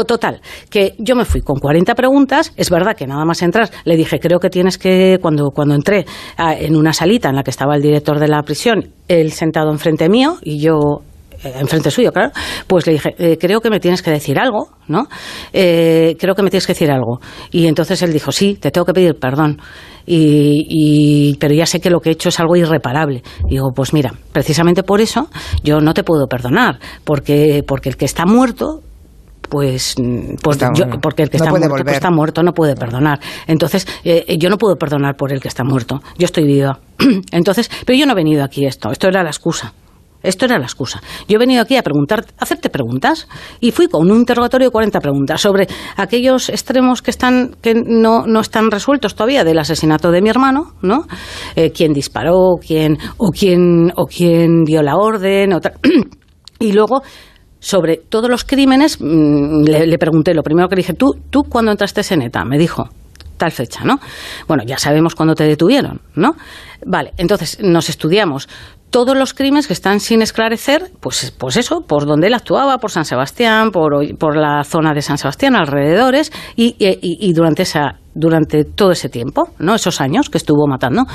Total, 0.06 0.40
que 0.70 0.94
yo 0.98 1.16
me 1.16 1.24
fui 1.24 1.40
con 1.40 1.58
40 1.58 1.94
preguntas, 1.94 2.52
es 2.56 2.70
verdad 2.70 2.94
que 2.96 3.06
nada 3.06 3.24
más 3.24 3.42
entrar, 3.42 3.68
le 3.84 3.96
dije, 3.96 4.20
creo 4.20 4.38
que 4.38 4.48
tienes 4.48 4.78
que, 4.78 5.18
cuando, 5.20 5.50
cuando 5.50 5.74
entré 5.74 6.06
en 6.38 6.76
una 6.76 6.92
salita 6.92 7.28
en 7.28 7.36
la 7.36 7.42
que 7.42 7.50
estaba 7.50 7.74
el 7.74 7.82
director 7.82 8.18
de 8.18 8.28
la 8.28 8.42
prisión, 8.42 8.97
él 9.08 9.32
sentado 9.32 9.70
enfrente 9.70 10.08
mío 10.08 10.36
y 10.42 10.60
yo 10.60 11.02
eh, 11.44 11.54
enfrente 11.60 11.90
suyo, 11.90 12.10
claro, 12.12 12.32
pues 12.66 12.86
le 12.86 12.94
dije, 12.94 13.14
eh, 13.18 13.38
creo 13.38 13.60
que 13.60 13.70
me 13.70 13.78
tienes 13.78 14.02
que 14.02 14.10
decir 14.10 14.38
algo, 14.38 14.70
¿no? 14.88 15.06
Eh, 15.52 16.16
creo 16.18 16.34
que 16.34 16.42
me 16.42 16.50
tienes 16.50 16.66
que 16.66 16.72
decir 16.72 16.90
algo. 16.90 17.20
Y 17.52 17.66
entonces 17.66 18.02
él 18.02 18.12
dijo, 18.12 18.32
sí, 18.32 18.54
te 18.60 18.70
tengo 18.70 18.84
que 18.84 18.92
pedir 18.92 19.14
perdón. 19.14 19.60
Y, 20.10 21.36
pero 21.38 21.52
ya 21.52 21.66
sé 21.66 21.80
que 21.80 21.90
lo 21.90 22.00
que 22.00 22.08
he 22.08 22.12
hecho 22.12 22.30
es 22.30 22.40
algo 22.40 22.56
irreparable. 22.56 23.22
digo, 23.46 23.72
pues 23.74 23.92
mira, 23.92 24.14
precisamente 24.32 24.82
por 24.82 25.02
eso 25.02 25.28
yo 25.62 25.80
no 25.80 25.92
te 25.92 26.02
puedo 26.02 26.26
perdonar, 26.26 26.78
porque, 27.04 27.62
porque 27.66 27.90
el 27.90 27.96
que 27.98 28.06
está 28.06 28.24
muerto 28.24 28.80
pues, 29.48 29.96
pues 30.42 30.58
yo, 30.74 30.84
porque 31.00 31.22
el 31.22 31.30
que 31.30 31.38
está, 31.38 31.50
muerto, 31.50 31.68
pues 31.68 31.94
está 31.94 32.10
muerto 32.10 32.42
no 32.42 32.52
puede 32.52 32.74
perdonar. 32.74 33.20
Entonces, 33.46 33.86
yo 34.04 34.50
no 34.50 34.58
puedo 34.58 34.76
perdonar 34.76 35.16
por 35.16 35.32
el 35.32 35.40
que 35.40 35.48
está 35.48 35.64
muerto. 35.64 36.00
Yo 36.18 36.26
estoy 36.26 36.44
viva. 36.44 36.78
Entonces, 37.32 37.70
pero 37.86 37.98
yo 37.98 38.06
no 38.06 38.12
he 38.12 38.16
venido 38.16 38.44
aquí 38.44 38.66
esto. 38.66 38.90
Esto 38.90 39.08
era 39.08 39.22
la 39.22 39.30
excusa. 39.30 39.72
Esto 40.22 40.46
era 40.46 40.58
la 40.58 40.64
excusa. 40.64 41.00
Yo 41.28 41.36
he 41.36 41.38
venido 41.38 41.62
aquí 41.62 41.76
a 41.76 41.82
preguntar, 41.82 42.24
a 42.38 42.42
hacerte 42.42 42.70
preguntas 42.70 43.28
y 43.60 43.70
fui 43.70 43.86
con 43.86 44.10
un 44.10 44.18
interrogatorio 44.18 44.68
de 44.68 44.72
40 44.72 45.00
preguntas 45.00 45.40
sobre 45.40 45.68
aquellos 45.96 46.48
extremos 46.48 47.02
que 47.02 47.12
están 47.12 47.56
que 47.62 47.74
no, 47.74 48.26
no 48.26 48.40
están 48.40 48.70
resueltos 48.70 49.14
todavía 49.14 49.44
del 49.44 49.58
asesinato 49.58 50.10
de 50.10 50.20
mi 50.20 50.28
hermano, 50.28 50.74
¿no? 50.82 51.06
Eh, 51.54 51.70
quién 51.70 51.92
disparó, 51.92 52.56
quién 52.60 52.98
o 53.16 53.30
quién 53.30 53.92
o 53.94 54.06
quién 54.06 54.64
dio 54.64 54.82
la 54.82 54.96
orden, 54.96 55.52
y 56.58 56.72
luego 56.72 57.02
sobre 57.60 57.96
todos 57.96 58.30
los 58.30 58.44
crímenes 58.44 58.98
mm, 59.00 59.64
le, 59.64 59.86
le, 59.86 59.98
pregunté 59.98 60.34
lo 60.34 60.42
primero 60.42 60.68
que 60.68 60.76
le 60.76 60.80
dije 60.80 60.94
tú 60.94 61.16
tú 61.30 61.42
cuando 61.44 61.70
entraste 61.70 62.02
en 62.14 62.22
ETA 62.22 62.44
me 62.44 62.58
dijo 62.58 62.88
tal 63.38 63.52
fecha, 63.52 63.84
¿no? 63.84 64.00
Bueno, 64.46 64.64
ya 64.66 64.76
sabemos 64.78 65.14
cuándo 65.14 65.34
te 65.34 65.44
detuvieron, 65.44 66.00
¿no? 66.14 66.34
Vale, 66.84 67.12
entonces 67.16 67.58
nos 67.62 67.88
estudiamos 67.88 68.48
todos 68.90 69.16
los 69.16 69.32
crímenes 69.32 69.66
que 69.66 69.72
están 69.72 70.00
sin 70.00 70.22
esclarecer, 70.22 70.90
pues, 71.00 71.32
pues 71.38 71.56
eso, 71.56 71.82
por 71.82 72.06
donde 72.06 72.26
él 72.26 72.34
actuaba, 72.34 72.78
por 72.78 72.90
San 72.90 73.04
Sebastián, 73.04 73.70
por, 73.70 74.16
por 74.16 74.36
la 74.36 74.64
zona 74.64 74.92
de 74.94 75.02
San 75.02 75.18
Sebastián, 75.18 75.56
alrededores, 75.56 76.32
y, 76.56 76.74
y 76.78 77.32
durante 77.32 77.62
esa 77.62 77.98
durante 78.18 78.64
todo 78.64 78.90
ese 78.90 79.08
tiempo, 79.08 79.50
¿no? 79.58 79.74
Esos 79.74 80.00
años 80.00 80.28
que 80.28 80.38
estuvo 80.38 80.66
matando. 80.66 81.06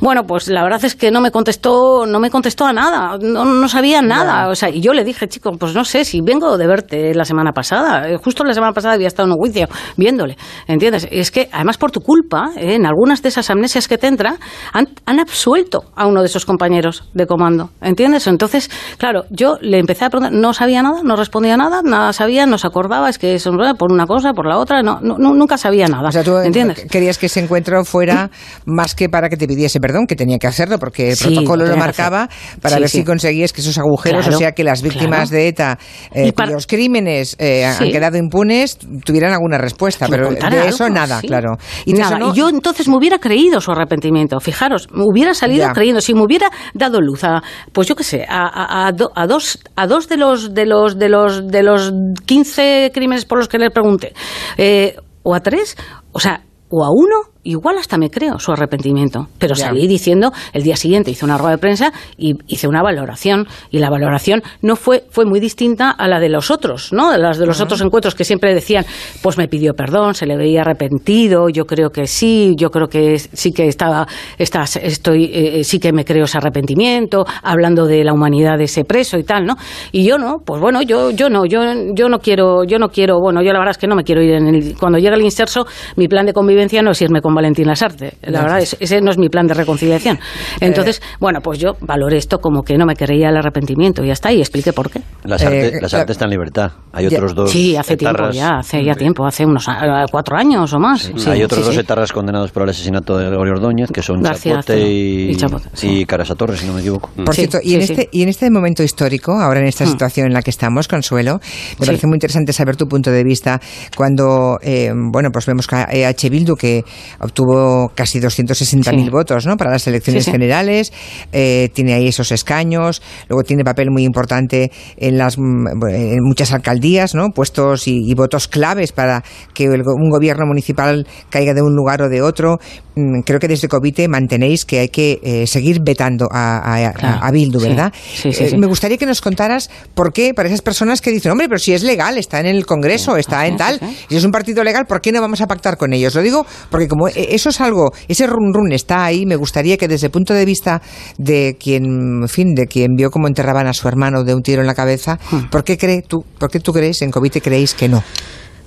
Bueno, 0.00 0.24
pues 0.26 0.48
la 0.48 0.62
verdad 0.62 0.84
es 0.84 0.96
que 0.96 1.10
no 1.10 1.20
me 1.20 1.30
contestó, 1.30 2.06
no 2.06 2.18
me 2.18 2.30
contestó 2.30 2.64
a 2.64 2.72
nada, 2.72 3.18
no, 3.20 3.44
no 3.44 3.68
sabía 3.68 4.00
nada. 4.00 4.48
O 4.48 4.54
sea, 4.54 4.70
y 4.70 4.80
yo 4.80 4.92
le 4.94 5.04
dije, 5.04 5.28
chico, 5.28 5.52
pues 5.58 5.74
no 5.74 5.84
sé, 5.84 6.04
si 6.04 6.20
vengo 6.22 6.56
de 6.56 6.66
verte 6.66 7.14
la 7.14 7.24
semana 7.24 7.52
pasada, 7.52 8.08
eh, 8.08 8.16
justo 8.16 8.42
la 8.44 8.54
semana 8.54 8.72
pasada 8.72 8.94
había 8.94 9.08
estado 9.08 9.26
en 9.28 9.32
un 9.32 9.38
juicio 9.38 9.68
viéndole, 9.96 10.36
¿entiendes? 10.66 11.06
Y 11.10 11.18
es 11.18 11.30
que 11.30 11.48
además 11.52 11.76
por 11.76 11.90
tu 11.90 12.00
culpa, 12.00 12.50
¿eh? 12.56 12.74
en 12.74 12.86
algunas 12.86 13.22
de 13.22 13.28
esas 13.28 13.50
amnesias 13.50 13.86
que 13.86 13.98
te 13.98 14.06
entra, 14.06 14.38
han, 14.72 14.88
han 15.04 15.20
absuelto 15.20 15.84
a 15.94 16.06
uno 16.06 16.20
de 16.20 16.26
esos 16.26 16.46
compañeros 16.46 17.04
de 17.12 17.26
comando, 17.26 17.70
¿entiendes? 17.82 18.26
Entonces, 18.26 18.70
claro, 18.98 19.24
yo 19.30 19.58
le 19.60 19.78
empecé 19.78 20.06
a 20.06 20.10
preguntar, 20.10 20.32
no 20.32 20.54
sabía 20.54 20.82
nada, 20.82 21.02
no 21.02 21.16
respondía 21.16 21.56
nada, 21.56 21.82
nada 21.82 22.12
sabía, 22.12 22.46
no 22.46 22.56
se 22.56 22.66
acordaba, 22.66 23.08
es 23.08 23.18
que 23.18 23.34
eso 23.34 23.50
por 23.78 23.92
una 23.92 24.06
cosa, 24.06 24.32
por 24.32 24.46
la 24.46 24.58
otra, 24.58 24.82
no, 24.82 25.00
no 25.00 25.16
nunca 25.18 25.56
sabía 25.56 25.88
nada. 25.88 26.08
O 26.08 26.12
sea, 26.12 26.22
tú 26.22 26.36
¿entiendes? 26.46 26.86
Querías 26.90 27.18
que 27.18 27.26
ese 27.26 27.40
encuentro 27.40 27.84
fuera 27.84 28.30
más 28.64 28.94
que 28.94 29.08
para 29.08 29.28
que 29.28 29.36
te 29.36 29.46
pidiese 29.46 29.80
perdón, 29.80 30.06
que 30.06 30.16
tenía 30.16 30.38
que 30.38 30.46
hacerlo, 30.46 30.78
porque 30.78 31.10
el 31.10 31.16
protocolo 31.16 31.66
lo 31.66 31.76
marcaba, 31.76 32.28
para 32.60 32.78
ver 32.78 32.88
si 32.88 33.04
conseguías 33.04 33.52
que 33.52 33.60
esos 33.60 33.78
agujeros, 33.78 34.26
o 34.28 34.32
sea, 34.32 34.52
que 34.52 34.64
las 34.64 34.82
víctimas 34.82 35.30
de 35.30 35.48
ETA, 35.48 35.78
eh, 36.12 36.32
los 36.48 36.66
crímenes 36.66 37.36
eh, 37.38 37.64
han 37.64 37.90
quedado 37.90 38.16
impunes, 38.16 38.78
tuvieran 39.04 39.32
alguna 39.32 39.58
respuesta, 39.58 40.06
pero 40.08 40.30
de 40.30 40.68
eso 40.68 40.88
nada, 40.88 41.20
claro. 41.20 41.56
Y 41.84 41.92
nada, 41.92 42.18
yo 42.34 42.48
entonces 42.48 42.88
me 42.88 42.96
hubiera 42.96 43.18
creído 43.18 43.60
su 43.60 43.70
arrepentimiento, 43.72 44.38
fijaros, 44.40 44.88
me 44.92 45.04
hubiera 45.04 45.34
salido 45.34 45.68
creyendo, 45.72 46.00
si 46.00 46.14
me 46.14 46.22
hubiera 46.22 46.50
dado 46.74 47.00
luz 47.00 47.24
a, 47.24 47.42
pues 47.72 47.88
yo 47.88 47.96
qué 47.96 48.04
sé, 48.04 48.26
a, 48.28 48.86
a, 48.86 48.92
dos, 48.92 49.58
a 49.74 49.86
dos 49.86 50.08
de 50.08 50.16
los, 50.16 50.54
de 50.54 50.66
los, 50.66 50.98
de 50.98 51.08
los, 51.08 51.46
de 51.48 51.62
los 51.62 51.92
15 52.24 52.90
crímenes 52.92 53.24
por 53.24 53.38
los 53.38 53.48
que 53.48 53.58
le 53.58 53.70
pregunté, 53.70 54.12
eh, 54.56 54.96
o 55.22 55.34
a 55.34 55.40
tres, 55.40 55.76
o 56.16 56.18
sea, 56.18 56.42
o 56.70 56.82
a 56.82 56.88
uno 56.90 57.35
igual 57.50 57.78
hasta 57.78 57.98
me 57.98 58.10
creo 58.10 58.38
su 58.38 58.52
arrepentimiento. 58.52 59.28
Pero 59.38 59.54
salí 59.54 59.86
diciendo, 59.86 60.32
el 60.52 60.62
día 60.62 60.76
siguiente 60.76 61.10
hice 61.10 61.24
una 61.24 61.38
rueda 61.38 61.52
de 61.52 61.58
prensa 61.58 61.92
y 62.16 62.34
hice 62.46 62.68
una 62.68 62.82
valoración. 62.82 63.46
Y 63.70 63.78
la 63.78 63.90
valoración 63.90 64.42
no 64.62 64.76
fue, 64.76 65.04
fue 65.10 65.24
muy 65.24 65.40
distinta 65.40 65.90
a 65.90 66.08
la 66.08 66.20
de 66.20 66.28
los 66.28 66.50
otros, 66.50 66.92
¿no? 66.92 67.10
De 67.10 67.18
las 67.18 67.38
de 67.38 67.46
los 67.46 67.60
otros 67.60 67.80
encuentros 67.80 68.14
que 68.14 68.24
siempre 68.24 68.54
decían, 68.54 68.84
pues 69.22 69.38
me 69.38 69.48
pidió 69.48 69.74
perdón, 69.74 70.14
se 70.14 70.26
le 70.26 70.36
veía 70.36 70.62
arrepentido, 70.62 71.48
yo 71.48 71.64
creo 71.64 71.90
que 71.90 72.06
sí, 72.06 72.54
yo 72.56 72.70
creo 72.70 72.88
que 72.88 73.18
sí 73.18 73.52
que 73.52 73.68
estaba, 73.68 74.06
estoy, 74.38 75.30
eh, 75.32 75.64
sí 75.64 75.78
que 75.78 75.92
me 75.92 76.04
creo 76.04 76.24
ese 76.24 76.38
arrepentimiento, 76.38 77.24
hablando 77.42 77.86
de 77.86 78.04
la 78.04 78.12
humanidad 78.12 78.58
de 78.58 78.64
ese 78.64 78.84
preso 78.84 79.18
y 79.18 79.24
tal, 79.24 79.44
¿no? 79.44 79.56
Y 79.92 80.04
yo 80.04 80.18
no, 80.18 80.38
pues 80.44 80.60
bueno, 80.60 80.82
yo, 80.82 81.10
yo 81.10 81.28
no, 81.28 81.44
yo, 81.46 81.60
yo 81.94 82.08
no 82.08 82.18
quiero, 82.18 82.64
yo 82.64 82.78
no 82.78 82.88
quiero, 82.88 83.20
bueno, 83.20 83.42
yo 83.42 83.52
la 83.52 83.58
verdad 83.58 83.72
es 83.72 83.78
que 83.78 83.86
no 83.86 83.94
me 83.94 84.04
quiero 84.04 84.22
ir 84.22 84.34
en 84.34 84.46
el, 84.48 84.76
cuando 84.78 84.98
llega 84.98 85.16
el 85.16 85.22
inserso, 85.22 85.66
mi 85.96 86.08
plan 86.08 86.26
de 86.26 86.32
convivencia 86.32 86.82
no 86.82 86.92
es 86.92 87.02
irme 87.02 87.20
con 87.20 87.34
Valentín 87.36 87.66
Lasarte. 87.66 88.14
La 88.22 88.42
verdad, 88.42 88.60
ese 88.60 89.00
no 89.00 89.10
es 89.10 89.18
mi 89.18 89.28
plan 89.28 89.46
de 89.46 89.54
reconciliación. 89.54 90.16
Eh, 90.16 90.66
Entonces, 90.66 91.00
bueno, 91.20 91.40
pues 91.40 91.58
yo 91.58 91.76
valoré 91.80 92.16
esto 92.16 92.38
como 92.38 92.62
que 92.62 92.76
no 92.76 92.86
me 92.86 92.96
creía 92.96 93.28
el 93.28 93.36
arrepentimiento 93.36 94.02
y 94.02 94.08
ya 94.08 94.14
está, 94.14 94.32
y 94.32 94.40
expliqué 94.40 94.72
por 94.72 94.90
qué. 94.90 95.00
Lasarte, 95.24 95.68
eh, 95.68 96.06
está 96.08 96.24
en 96.24 96.30
libertad. 96.30 96.72
Hay 96.92 97.06
otros 97.06 97.34
dos. 97.34 97.50
Sí, 97.50 97.76
hace 97.76 97.96
tiempo 97.96 98.30
ya, 98.30 98.58
hace 98.58 98.82
ya 98.82 98.94
tiempo, 98.94 99.26
hace 99.26 99.44
unos 99.44 99.66
cuatro 100.10 100.36
años 100.36 100.72
o 100.72 100.78
más. 100.78 101.12
Hay 101.26 101.42
otros 101.42 101.66
dos 101.66 101.76
etarras 101.76 102.12
condenados 102.12 102.50
por 102.50 102.62
el 102.62 102.70
asesinato 102.70 103.18
de 103.18 103.26
Gregorio 103.26 103.54
Ordóñez, 103.54 103.90
que 103.90 104.02
son 104.02 104.22
Chapote 104.22 104.80
y, 104.80 105.36
y, 105.82 106.06
Carasa 106.06 106.34
Torres, 106.34 106.60
si 106.60 106.66
no 106.66 106.72
me 106.72 106.80
equivoco. 106.80 107.10
Por 107.24 107.34
cierto, 107.34 107.58
y, 107.62 107.74
en 107.74 107.82
este, 107.82 108.08
y 108.12 108.22
en 108.22 108.28
este 108.28 108.50
momento 108.50 108.82
histórico, 108.82 109.32
ahora 109.32 109.60
en 109.60 109.66
esta 109.66 109.84
hmm. 109.84 109.88
situación 109.88 110.26
en 110.28 110.32
la 110.32 110.42
que 110.42 110.50
estamos, 110.50 110.88
Consuelo, 110.88 111.40
me 111.78 111.86
parece 111.86 112.06
muy 112.06 112.16
interesante 112.16 112.52
saber 112.52 112.76
tu 112.76 112.86
punto 112.86 113.10
de 113.10 113.24
vista 113.24 113.60
cuando, 113.96 114.58
eh, 114.62 114.92
bueno, 114.94 115.30
pues 115.32 115.46
vemos 115.46 115.66
que 115.66 116.06
H. 116.06 116.30
Bildu, 116.30 116.56
que 116.56 116.84
obtuvo 117.26 117.90
casi 117.94 118.20
260.000 118.20 119.10
votos 119.10 119.46
¿no? 119.46 119.56
para 119.56 119.70
las 119.70 119.86
elecciones 119.86 120.24
generales, 120.24 120.92
eh, 121.32 121.70
tiene 121.74 121.94
ahí 121.94 122.08
esos 122.08 122.32
escaños, 122.32 123.02
luego 123.28 123.42
tiene 123.42 123.64
papel 123.64 123.90
muy 123.90 124.04
importante 124.04 124.72
en, 124.96 125.18
las, 125.18 125.38
mm, 125.38 125.86
en 125.88 126.22
muchas 126.22 126.52
alcaldías, 126.52 127.14
¿no? 127.14 127.30
puestos 127.30 127.86
y, 127.86 128.14
votos 128.16 128.48
claves 128.48 128.92
para 128.92 129.22
que 129.52 129.68
un 129.68 130.10
gobierno 130.10 130.46
municipal 130.46 131.06
caiga 131.28 131.52
de 131.52 131.60
un 131.60 131.74
lugar 131.74 132.00
o 132.00 132.08
de 132.08 132.22
otro. 132.22 132.58
Mm, 132.94 133.20
creo 133.26 133.38
que 133.38 133.46
desde 133.46 133.68
Covite 133.68 134.08
mantenéis 134.08 134.64
que 134.64 134.78
hay 134.78 134.88
que 134.88 135.20
eh, 135.22 135.46
seguir 135.46 135.80
vetando 135.82 136.28
a, 136.32 137.30
Bildu, 137.30 137.60
¿verdad? 137.60 137.92
Eh, 138.24 138.56
me 138.56 138.66
gustaría 138.66 138.96
que 138.96 139.04
nos 139.04 139.20
contaras 139.20 139.68
por 139.94 140.14
qué, 140.14 140.32
para 140.32 140.48
esas 140.48 140.62
personas 140.62 141.02
que 141.02 141.10
dicen, 141.10 141.32
hombre, 141.32 141.46
pero 141.46 141.58
si 141.58 141.74
es 141.74 141.82
legal, 141.82 142.16
está 142.16 142.40
en 142.40 142.46
el 142.46 142.64
Congreso, 142.64 143.18
está 143.18 143.46
en 143.46 143.58
tal, 143.58 143.78
si 144.08 144.16
es 144.16 144.24
un 144.24 144.32
partido 144.32 144.64
legal, 144.64 144.86
¿por 144.86 145.02
qué 145.02 145.12
no 145.12 145.20
vamos 145.20 145.42
a 145.42 145.46
pactar 145.46 145.76
con 145.76 145.92
ellos? 145.92 146.14
Lo 146.14 146.22
digo 146.22 146.46
porque 146.70 146.88
como 146.88 147.08
eso 147.16 147.48
es 147.48 147.60
algo, 147.60 147.92
ese 148.08 148.26
run 148.26 148.52
run 148.52 148.72
está 148.72 149.04
ahí, 149.04 149.26
me 149.26 149.36
gustaría 149.36 149.76
que 149.76 149.88
desde 149.88 150.06
el 150.06 150.12
punto 150.12 150.34
de 150.34 150.44
vista 150.44 150.82
de 151.18 151.56
quien, 151.58 152.22
en 152.22 152.28
fin, 152.28 152.54
de 152.54 152.66
quien 152.66 152.94
vio 152.96 153.10
cómo 153.10 153.28
enterraban 153.28 153.66
a 153.66 153.72
su 153.72 153.88
hermano 153.88 154.24
de 154.24 154.34
un 154.34 154.42
tiro 154.42 154.60
en 154.60 154.66
la 154.66 154.74
cabeza, 154.74 155.18
hmm. 155.30 155.50
¿por 155.50 155.64
qué 155.64 155.76
cree 155.76 156.02
tú, 156.02 156.24
por 156.38 156.50
qué 156.50 156.60
tú 156.60 156.72
crees 156.72 157.02
en 157.02 157.10
Covite 157.10 157.40
creéis 157.40 157.74
que 157.74 157.88
no? 157.88 158.02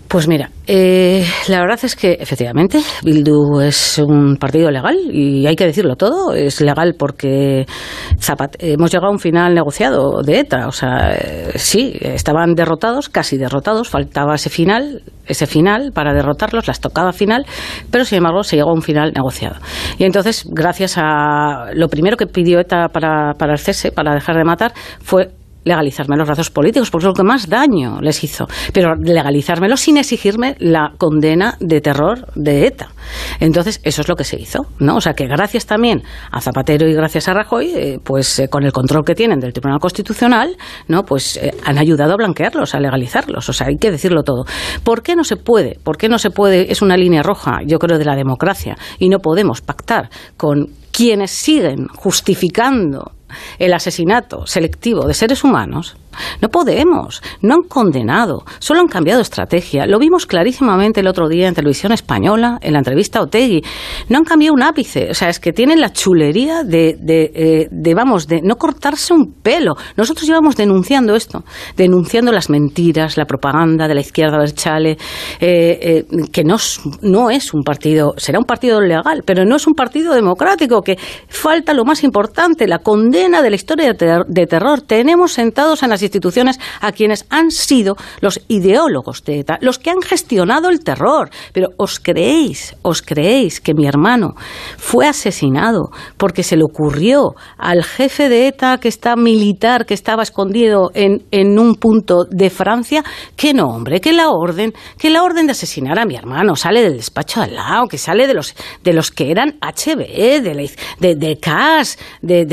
Pues 0.10 0.28
mira, 0.28 0.50
eh, 0.66 1.24
la 1.50 1.60
verdad 1.60 1.78
es 1.84 1.96
que 1.96 2.14
efectivamente 2.20 2.82
Bildu 3.04 3.60
es 3.60 4.00
un 4.00 4.38
partido 4.38 4.72
legal 4.72 4.98
y 5.12 5.46
hay 5.46 5.56
que 5.56 5.68
decirlo 5.68 5.98
todo. 5.98 6.34
Es 6.34 6.62
legal 6.62 6.96
porque 6.98 7.68
hemos 8.58 8.92
llegado 8.92 9.10
a 9.10 9.12
un 9.12 9.20
final 9.20 9.54
negociado 9.54 10.24
de 10.24 10.40
ETA. 10.40 10.66
O 10.68 10.72
sea, 10.72 11.12
eh, 11.12 11.52
sí, 11.58 11.96
estaban 12.02 12.56
derrotados, 12.56 13.08
casi 13.08 13.38
derrotados. 13.38 13.88
Faltaba 13.90 14.34
ese 14.34 14.50
final, 14.50 15.04
ese 15.28 15.46
final 15.46 15.92
para 15.94 16.12
derrotarlos, 16.12 16.66
la 16.66 16.72
estocada 16.72 17.14
final, 17.14 17.46
pero 17.92 18.04
sin 18.04 18.18
embargo 18.18 18.42
se 18.42 18.56
llegó 18.56 18.72
a 18.72 18.74
un 18.74 18.82
final 18.82 19.12
negociado. 19.14 19.58
Y 20.00 20.06
entonces, 20.06 20.44
gracias 20.50 20.96
a 20.98 21.68
lo 21.76 21.88
primero 21.88 22.18
que 22.18 22.26
pidió 22.26 22.60
ETA 22.60 22.88
para, 22.88 23.36
para 23.36 23.52
el 23.52 23.60
cese, 23.60 23.92
para 23.92 24.16
dejar 24.16 24.38
de 24.38 24.44
matar, 24.44 24.74
fue 25.02 25.30
legalizarme 25.64 26.16
los 26.18 26.28
brazos 26.28 26.50
políticos, 26.50 26.90
porque 26.90 27.06
es 27.06 27.08
lo 27.10 27.14
que 27.14 27.24
más 27.24 27.50
daño 27.50 28.02
les 28.02 28.24
hizo. 28.24 28.48
Pero 28.74 28.96
legalizármelo 28.96 29.78
sin 29.78 29.98
exigirme 29.98 30.56
la 30.60 30.94
condena 30.98 31.56
de 31.60 31.82
terror 31.82 32.28
de 32.36 32.68
ETA. 32.68 32.90
Entonces, 33.40 33.80
eso 33.84 34.02
es 34.02 34.08
lo 34.08 34.16
que 34.16 34.24
se 34.24 34.40
hizo, 34.40 34.66
¿no? 34.80 34.98
O 34.98 35.02
sea, 35.02 35.14
que 35.14 35.28
gracias 35.28 35.66
también 35.66 36.04
a 36.32 36.42
Zapatero 36.42 36.88
y 36.88 36.94
gracias 36.94 37.28
a 37.28 37.34
Rajoy, 37.34 37.72
eh, 37.76 38.00
pues 38.04 38.40
eh, 38.40 38.48
con 38.50 38.64
el 38.64 38.72
control 38.72 39.04
que 39.06 39.16
tienen 39.16 39.40
del 39.40 39.54
Tribunal 39.54 39.80
Constitucional, 39.80 40.56
¿no? 40.88 41.04
Pues 41.04 41.38
eh, 41.38 41.54
han 41.66 41.78
ayudado 41.78 42.14
a 42.14 42.18
blanquearlos, 42.18 42.76
a 42.76 42.80
legalizarlos. 42.80 43.50
O 43.50 43.54
sea, 43.54 43.68
hay 43.68 43.78
que 43.78 43.92
decirlo 43.92 44.24
todo. 44.24 44.46
¿Por 44.84 45.04
qué 45.04 45.16
no 45.16 45.24
se 45.24 45.38
puede? 45.38 45.80
¿Por 45.84 45.98
qué 45.98 46.10
no 46.10 46.20
se 46.20 46.30
puede? 46.30 46.72
Es 46.72 46.82
una 46.82 46.98
línea 46.98 47.24
roja, 47.24 47.60
yo 47.66 47.80
creo, 47.80 47.98
de 47.98 48.06
la 48.06 48.16
democracia. 48.16 48.78
Y 48.98 49.10
no 49.10 49.20
podemos 49.20 49.62
pactar 49.62 50.10
con 50.38 50.68
quienes 50.92 51.32
siguen 51.32 51.88
justificando 51.88 53.12
el 53.58 53.74
asesinato 53.74 54.46
selectivo 54.48 55.08
de 55.08 55.14
seres 55.14 55.44
humanos 55.44 55.98
no 56.42 56.50
podemos, 56.50 57.22
no 57.42 57.56
han 57.56 57.64
condenado, 57.68 58.44
solo 58.60 58.82
han 58.82 58.88
cambiado 58.88 59.22
estrategia. 59.22 59.86
Lo 59.86 60.00
vimos 60.00 60.26
clarísimamente 60.26 61.00
el 61.00 61.08
otro 61.08 61.28
día 61.28 61.48
en 61.48 61.54
televisión 61.54 61.92
española, 61.92 62.58
en 62.62 62.74
la 62.74 62.80
entrevista 62.80 63.20
a 63.20 63.24
Otegui. 63.24 63.62
No 64.10 64.18
han 64.18 64.24
cambiado 64.24 64.54
un 64.54 64.64
ápice, 64.64 65.10
o 65.12 65.14
sea, 65.14 65.30
es 65.30 65.40
que 65.40 65.54
tienen 65.54 65.82
la 65.82 65.92
chulería 65.92 66.64
de, 66.64 66.98
de, 67.00 67.32
eh, 67.34 67.68
de, 67.72 67.94
vamos, 67.94 68.28
de 68.28 68.42
no 68.42 68.56
cortarse 68.56 69.14
un 69.14 69.34
pelo. 69.42 69.76
Nosotros 69.98 70.28
llevamos 70.28 70.56
denunciando 70.56 71.16
esto, 71.16 71.44
denunciando 71.76 72.32
las 72.32 72.50
mentiras, 72.50 73.18
la 73.18 73.26
propaganda 73.26 73.88
de 73.88 73.96
la 73.96 74.02
izquierda 74.02 74.40
del 74.40 74.54
chale, 74.54 74.98
eh, 75.40 75.80
eh, 75.82 76.06
que 76.32 76.44
no, 76.44 76.58
no 77.02 77.30
es 77.30 77.54
un 77.54 77.64
partido, 77.64 78.14
será 78.18 78.40
un 78.40 78.46
partido 78.46 78.82
legal, 78.82 79.24
pero 79.26 79.46
no 79.46 79.56
es 79.56 79.68
un 79.68 79.74
partido 79.74 80.14
democrático, 80.14 80.82
que 80.82 80.98
falta 81.28 81.74
lo 81.74 81.86
más 81.86 82.04
importante, 82.04 82.68
la 82.68 82.80
condena 82.80 83.42
de 83.42 83.50
la 83.50 83.56
historia 83.56 83.94
de, 83.94 84.48
terror. 84.48 84.82
Tenemos 84.82 85.34
sentados 85.34 85.84
en 85.84 85.90
las 85.90 86.00
instituciones 86.10 86.60
a 86.82 86.92
quienes 86.92 87.26
han 87.30 87.52
sido 87.52 87.96
los 88.22 88.42
ideólogos 88.48 89.24
de 89.24 89.40
ETA, 89.40 89.58
los 89.62 89.80
que 89.80 89.90
han 89.90 90.02
gestionado 90.02 90.70
el 90.70 90.84
terror. 90.84 91.30
Pero 91.54 91.70
¿os 91.78 92.00
creéis, 92.00 92.76
os 92.82 93.02
creéis 93.02 93.62
que 93.62 93.74
mi 93.74 93.86
hermano 93.86 94.34
fue 94.78 95.08
asesinado 95.08 95.92
porque 96.18 96.44
se 96.44 96.58
le 96.58 96.64
ocurrió 96.64 97.36
al 97.58 97.84
jefe 97.84 98.30
de 98.30 98.48
ETA 98.48 98.80
que 98.80 98.88
está 98.88 99.16
militar, 99.16 99.86
que 99.86 99.94
estaba 99.94 100.24
escondido 100.24 100.92
en, 100.94 101.20
un 101.60 101.76
punto 101.76 102.26
de 102.30 102.50
Francia? 102.50 103.04
Que 103.36 103.54
no, 103.54 103.68
hombre, 103.70 104.02
que 104.02 104.14
la 104.14 104.30
orden, 104.32 104.74
que 104.98 105.10
la 105.10 105.24
orden 105.24 105.46
de 105.46 105.52
asesinar 105.52 106.00
a 106.00 106.06
mi 106.06 106.16
hermano 106.16 106.56
sale 106.56 106.82
del 106.82 106.98
despacho 106.98 107.42
de 107.42 107.46
al 107.46 107.56
lado, 107.56 107.88
que 107.88 107.98
sale 107.98 108.28
de 108.28 108.34
los, 108.34 108.56
de 108.84 108.94
los 108.94 109.12
que 109.12 109.32
eran 109.32 109.58
HB, 109.62 110.42
de, 110.42 110.54
la, 110.56 110.70
de, 111.00 111.16
de 111.16 111.38
CAS, 111.38 111.98
de, 112.22 112.46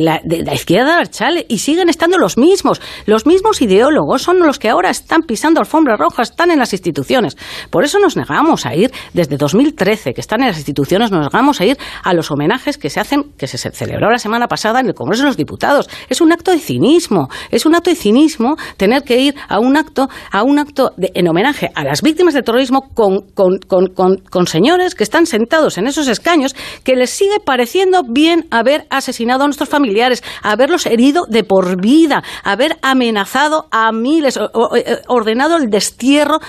la, 0.00 0.20
de 0.24 0.42
la 0.42 0.54
izquierda 0.54 0.98
de 0.98 1.06
Chale, 1.08 1.46
y 1.48 1.58
siguen 1.58 1.88
estando 1.88 2.18
los 2.18 2.36
mismos. 2.36 2.80
Los 3.06 3.26
mismos 3.26 3.60
ideólogos 3.62 4.22
son 4.22 4.40
los 4.40 4.58
que 4.58 4.68
ahora 4.68 4.90
están 4.90 5.22
pisando 5.22 5.60
alfombras 5.60 5.98
rojas, 5.98 6.30
están 6.30 6.50
en 6.50 6.58
las 6.58 6.72
instituciones. 6.72 7.36
Por 7.70 7.84
eso 7.84 7.98
nos 7.98 8.16
negamos 8.16 8.66
a 8.66 8.74
ir, 8.74 8.92
desde 9.12 9.36
2013, 9.36 10.14
que 10.14 10.20
están 10.20 10.40
en 10.40 10.48
las 10.48 10.56
instituciones, 10.56 11.10
nos 11.10 11.24
negamos 11.26 11.60
a 11.60 11.64
ir 11.64 11.78
a 12.02 12.14
los 12.14 12.30
homenajes 12.30 12.78
que 12.78 12.90
se 12.90 13.00
hacen, 13.00 13.32
que 13.36 13.46
se 13.46 13.58
celebró 13.58 14.10
la 14.10 14.18
semana 14.18 14.48
pasada 14.48 14.80
en 14.80 14.86
el 14.86 14.94
Congreso 14.94 15.22
de 15.22 15.28
los 15.28 15.36
Diputados. 15.36 15.88
Es 16.08 16.20
un 16.20 16.32
acto 16.32 16.50
de 16.50 16.58
cinismo, 16.58 17.28
es 17.50 17.66
un 17.66 17.74
acto 17.74 17.90
de 17.90 17.96
cinismo 17.96 18.56
tener 18.76 19.02
que 19.02 19.20
ir 19.20 19.34
a 19.48 19.58
un 19.58 19.76
acto, 19.76 20.08
a 20.30 20.42
un 20.42 20.58
acto 20.58 20.92
de, 20.96 21.10
en 21.14 21.28
homenaje 21.28 21.70
a 21.74 21.84
las 21.84 22.02
víctimas 22.02 22.34
del 22.34 22.44
terrorismo 22.44 22.90
con, 22.94 23.26
con 23.28 24.46
señores 24.46 24.94
que 24.94 25.04
están 25.04 25.26
sentados 25.26 25.78
en 25.78 25.86
esos 25.86 26.08
escaños 26.08 26.54
que 26.82 26.96
les 26.96 27.10
sigue 27.10 27.40
pareciendo 27.44 28.02
bien 28.08 28.46
haber 28.50 28.86
asesinado 28.90 29.44
a 29.44 29.46
nuestros 29.46 29.68
familiares, 29.68 30.22
haberlos 30.42 30.86
herido 30.86 31.26
de 31.28 31.44
por 31.44 31.80
vida, 31.80 32.22
haber 32.42 32.73
amenazado 32.82 33.66
a 33.70 33.92
miles, 33.92 34.36
eh, 34.36 34.98
ordenado 35.08 35.56
el 35.56 35.70
destierro 35.70 36.40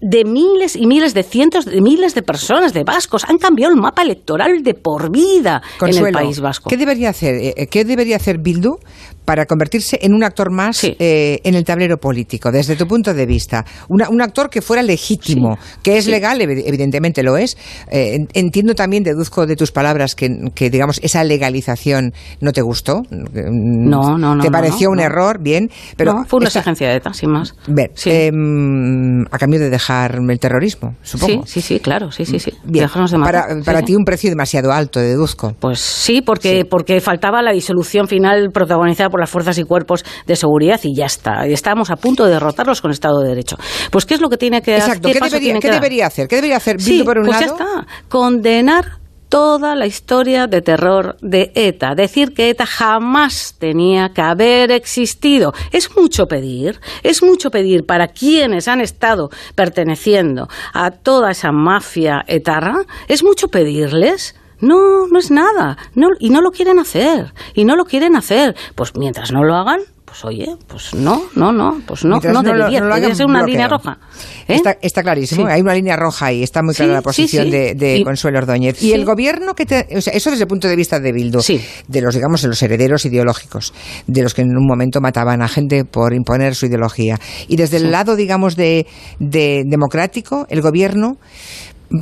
de 0.00 0.24
miles 0.24 0.76
y 0.76 0.86
miles 0.86 1.14
de 1.14 1.22
cientos 1.22 1.64
de 1.64 1.80
miles 1.80 2.14
de 2.14 2.22
personas, 2.22 2.74
de 2.74 2.84
vascos. 2.84 3.24
Han 3.24 3.38
cambiado 3.38 3.72
el 3.72 3.80
mapa 3.80 4.02
electoral 4.02 4.62
de 4.62 4.74
por 4.74 5.10
vida 5.10 5.62
en 5.80 6.06
el 6.06 6.12
País 6.12 6.40
Vasco. 6.40 6.68
¿Qué 6.68 6.76
debería 6.76 7.08
hacer, 7.08 7.34
eh, 7.36 7.54
eh, 7.56 7.66
¿Qué 7.68 7.84
debería 7.84 8.16
hacer 8.16 8.38
Bildu 8.38 8.76
para 9.24 9.46
convertirse 9.46 9.98
en 10.02 10.14
un 10.14 10.22
actor 10.22 10.50
más 10.50 10.84
eh, 10.84 11.40
en 11.44 11.54
el 11.54 11.64
tablero 11.64 11.98
político, 11.98 12.52
desde 12.52 12.76
tu 12.76 12.86
punto 12.86 13.14
de 13.14 13.26
vista. 13.26 13.64
un 13.88 14.22
actor 14.22 14.50
que 14.50 14.60
fuera 14.60 14.82
legítimo, 14.82 15.58
que 15.82 15.96
es 15.98 16.06
legal, 16.06 16.40
evidentemente 16.40 17.22
lo 17.22 17.36
es. 17.36 17.56
Eh, 17.90 18.26
entiendo 18.34 18.74
también, 18.74 19.02
deduzco 19.02 19.46
de 19.46 19.56
tus 19.56 19.72
palabras, 19.72 20.14
que, 20.14 20.30
digamos 20.70 21.00
esa 21.02 21.24
legalización 21.24 22.12
no 22.40 22.52
te 22.52 22.62
gustó. 22.62 23.02
No, 23.10 24.18
no, 24.18 24.34
no. 24.34 24.42
¿Te 24.42 24.50
pareció 24.50 24.90
un 24.90 25.00
error? 25.00 25.40
Bien. 25.40 25.70
Pero 25.96 26.24
fue 26.26 26.38
una 26.38 26.48
exigencia 26.48 26.88
de 26.88 26.96
ETA, 26.96 27.12
sin 27.12 27.30
más. 27.30 27.54
Ver, 27.66 27.90
em, 28.06 29.24
a 29.30 29.38
cambio 29.38 29.60
de 29.60 29.70
dejar 29.70 30.18
el 30.28 30.38
terrorismo, 30.38 30.96
supongo. 31.02 31.46
Sí, 31.46 31.60
sí, 31.60 31.74
sí, 31.74 31.80
claro, 31.80 32.10
sí, 32.10 32.24
sí, 32.24 32.38
sí. 32.38 32.52
Bien. 32.64 32.88
para, 33.22 33.46
para 33.64 33.82
ti 33.82 33.94
un 33.94 34.04
precio 34.04 34.30
demasiado 34.30 34.72
alto, 34.72 35.00
deduzco. 35.00 35.54
Pues 35.60 35.80
sí, 35.80 36.22
porque, 36.22 36.64
porque 36.68 37.00
faltaba 37.00 37.42
la 37.42 37.52
disolución 37.52 38.08
final 38.08 38.50
protagonizada 38.52 39.10
por 39.14 39.20
las 39.20 39.30
fuerzas 39.30 39.56
y 39.58 39.62
cuerpos 39.62 40.04
de 40.26 40.34
seguridad 40.34 40.80
y 40.82 40.92
ya 40.92 41.06
está. 41.06 41.46
Estábamos 41.46 41.88
a 41.92 41.94
punto 41.94 42.24
de 42.24 42.32
derrotarlos 42.32 42.80
con 42.80 42.90
Estado 42.90 43.20
de 43.20 43.28
Derecho. 43.28 43.56
Pues 43.92 44.06
¿qué 44.06 44.14
es 44.14 44.20
lo 44.20 44.28
que 44.28 44.36
tiene 44.36 44.60
que 44.60 44.74
hacer? 44.74 45.00
¿Qué, 45.00 45.14
debería, 45.14 45.60
¿qué 45.60 45.70
debería 45.70 46.06
hacer? 46.08 46.26
¿Qué 46.26 46.34
debería 46.34 46.56
hacer 46.56 46.80
sí, 46.80 47.04
por 47.04 47.18
un 47.18 47.26
pues 47.26 47.38
ya 47.38 47.46
está. 47.46 47.86
Condenar 48.08 48.98
toda 49.28 49.76
la 49.76 49.86
historia 49.86 50.48
de 50.48 50.62
terror 50.62 51.16
de 51.22 51.52
ETA. 51.54 51.94
Decir 51.94 52.34
que 52.34 52.50
ETA 52.50 52.66
jamás 52.66 53.54
tenía 53.56 54.08
que 54.08 54.20
haber 54.20 54.72
existido. 54.72 55.52
Es 55.70 55.96
mucho 55.96 56.26
pedir, 56.26 56.80
es 57.04 57.22
mucho 57.22 57.50
pedir 57.50 57.86
para 57.86 58.08
quienes 58.08 58.66
han 58.66 58.80
estado 58.80 59.30
perteneciendo 59.54 60.48
a 60.72 60.90
toda 60.90 61.30
esa 61.30 61.52
mafia 61.52 62.24
etarra, 62.26 62.78
es 63.06 63.22
mucho 63.22 63.46
pedirles 63.46 64.34
no, 64.64 65.06
no 65.06 65.18
es 65.18 65.30
nada. 65.30 65.76
No, 65.94 66.08
y 66.18 66.30
no 66.30 66.40
lo 66.40 66.50
quieren 66.50 66.78
hacer. 66.78 67.32
Y 67.54 67.64
no 67.64 67.76
lo 67.76 67.84
quieren 67.84 68.16
hacer. 68.16 68.56
Pues 68.74 68.92
mientras 68.96 69.32
no 69.32 69.44
lo 69.44 69.54
hagan, 69.54 69.80
pues 70.14 70.24
oye, 70.26 70.46
pues 70.68 70.94
no, 70.94 71.24
no, 71.34 71.50
no, 71.50 71.80
pues 71.86 72.04
no, 72.04 72.20
no, 72.20 72.42
debería, 72.42 72.80
debería 72.80 73.12
ser 73.16 73.26
una 73.26 73.42
línea 73.42 73.66
roja. 73.66 73.98
¿eh? 74.46 74.60
Está, 74.80 75.02
clarísimo, 75.02 75.48
hay 75.48 75.60
una 75.60 75.74
línea 75.74 75.96
roja 75.96 76.26
ahí, 76.26 76.44
está 76.44 76.62
muy 76.62 76.72
clara 76.72 76.92
la 76.92 77.02
posición 77.02 77.50
de, 77.50 78.00
Consuelo 78.04 78.38
Ordóñez. 78.38 78.80
Y 78.80 78.92
el 78.92 79.04
gobierno 79.04 79.54
que 79.54 79.66
te, 79.66 79.88
o 79.96 80.00
sea, 80.00 80.12
eso 80.12 80.30
desde 80.30 80.44
el 80.44 80.48
punto 80.48 80.68
de 80.68 80.76
vista 80.76 81.00
de 81.00 81.10
Bildu, 81.10 81.40
de 81.88 82.00
los, 82.00 82.14
digamos, 82.14 82.42
de 82.42 82.48
los 82.48 82.62
herederos 82.62 83.04
ideológicos, 83.06 83.74
de 84.06 84.22
los 84.22 84.34
que 84.34 84.42
en 84.42 84.56
un 84.56 84.64
momento 84.64 85.00
mataban 85.00 85.42
a 85.42 85.48
gente 85.48 85.84
por 85.84 86.14
imponer 86.14 86.54
su 86.54 86.66
ideología. 86.66 87.18
Y 87.48 87.56
desde 87.56 87.78
el 87.78 87.90
lado, 87.90 88.14
digamos, 88.14 88.54
de, 88.54 88.86
democrático, 89.18 90.46
el 90.48 90.60
gobierno, 90.60 91.16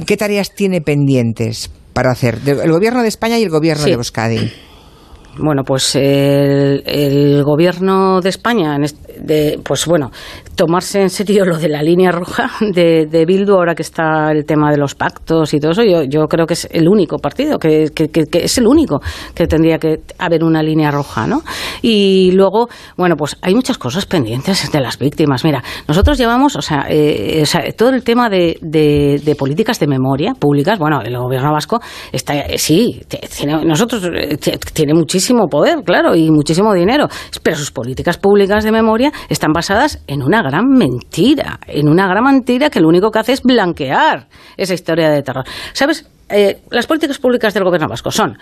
¿qué 0.04 0.18
tareas 0.18 0.54
tiene 0.54 0.82
pendientes? 0.82 1.70
Para 1.92 2.10
hacer? 2.10 2.38
El 2.44 2.70
gobierno 2.72 3.02
de 3.02 3.08
España 3.08 3.38
y 3.38 3.42
el 3.42 3.50
gobierno 3.50 3.84
de 3.84 3.92
Euskadi. 3.92 4.52
Bueno, 5.38 5.62
pues 5.64 5.96
el, 5.96 7.42
gobierno 7.42 8.20
de 8.20 8.28
España, 8.28 8.76
de, 9.18 9.58
pues 9.64 9.86
bueno, 9.86 10.10
tomarse 10.54 11.00
en 11.00 11.10
serio 11.10 11.44
lo 11.46 11.56
de 11.56 11.68
la 11.68 11.82
línea 11.82 12.12
roja 12.12 12.50
de, 12.60 13.06
de, 13.06 13.24
Bildu, 13.24 13.54
ahora 13.54 13.74
que 13.74 13.82
está 13.82 14.30
el 14.30 14.44
tema 14.44 14.70
de 14.70 14.76
los 14.76 14.94
pactos 14.94 15.54
y 15.54 15.60
todo 15.60 15.72
eso, 15.72 15.82
yo, 15.84 16.02
yo 16.02 16.26
creo 16.28 16.46
que 16.46 16.52
es 16.52 16.68
el 16.70 16.86
único 16.86 17.16
partido, 17.18 17.58
que, 17.58 17.90
es 18.32 18.58
el 18.58 18.66
único 18.66 19.00
que 19.34 19.46
tendría 19.46 19.78
que 19.78 20.00
haber 20.18 20.44
una 20.44 20.62
línea 20.62 20.90
roja, 20.90 21.26
¿no? 21.26 21.42
Y 21.80 22.32
luego, 22.32 22.68
bueno, 22.98 23.16
pues 23.16 23.36
hay 23.40 23.54
muchas 23.54 23.78
cosas 23.78 24.04
pendientes 24.04 24.70
de 24.70 24.80
las 24.80 24.98
víctimas. 24.98 25.44
Mira, 25.44 25.62
nosotros 25.88 26.18
llevamos, 26.18 26.56
o 26.56 26.62
sea, 26.62 26.86
eh, 26.90 27.40
o 27.42 27.46
sea 27.46 27.62
todo 27.72 27.88
el 27.90 28.04
tema 28.04 28.28
de, 28.28 28.58
de, 28.60 29.34
políticas 29.34 29.80
de 29.80 29.86
memoria 29.86 30.34
públicas, 30.34 30.78
bueno, 30.78 31.00
el 31.00 31.16
gobierno 31.16 31.52
vasco 31.52 31.80
está, 32.12 32.34
eh, 32.34 32.58
sí, 32.58 33.00
tiene, 33.08 33.64
nosotros 33.64 34.02
eh, 34.14 34.36
tiene 34.74 34.92
muchísimo 34.92 35.21
poder, 35.50 35.82
claro, 35.84 36.14
y 36.14 36.30
muchísimo 36.30 36.74
dinero, 36.74 37.08
pero 37.42 37.56
sus 37.56 37.70
políticas 37.70 38.18
públicas 38.18 38.64
de 38.64 38.72
memoria 38.72 39.12
están 39.28 39.52
basadas 39.52 40.02
en 40.06 40.22
una 40.22 40.42
gran 40.42 40.68
mentira, 40.68 41.60
en 41.66 41.88
una 41.88 42.06
gran 42.06 42.24
mentira 42.24 42.70
que 42.70 42.80
lo 42.80 42.88
único 42.88 43.10
que 43.10 43.18
hace 43.18 43.32
es 43.32 43.42
blanquear 43.42 44.28
esa 44.56 44.74
historia 44.74 45.10
de 45.10 45.22
terror. 45.22 45.44
¿Sabes? 45.72 46.08
Eh, 46.28 46.62
las 46.70 46.86
políticas 46.86 47.18
públicas 47.18 47.52
del 47.54 47.64
gobierno 47.64 47.88
vasco 47.88 48.10
son, 48.10 48.38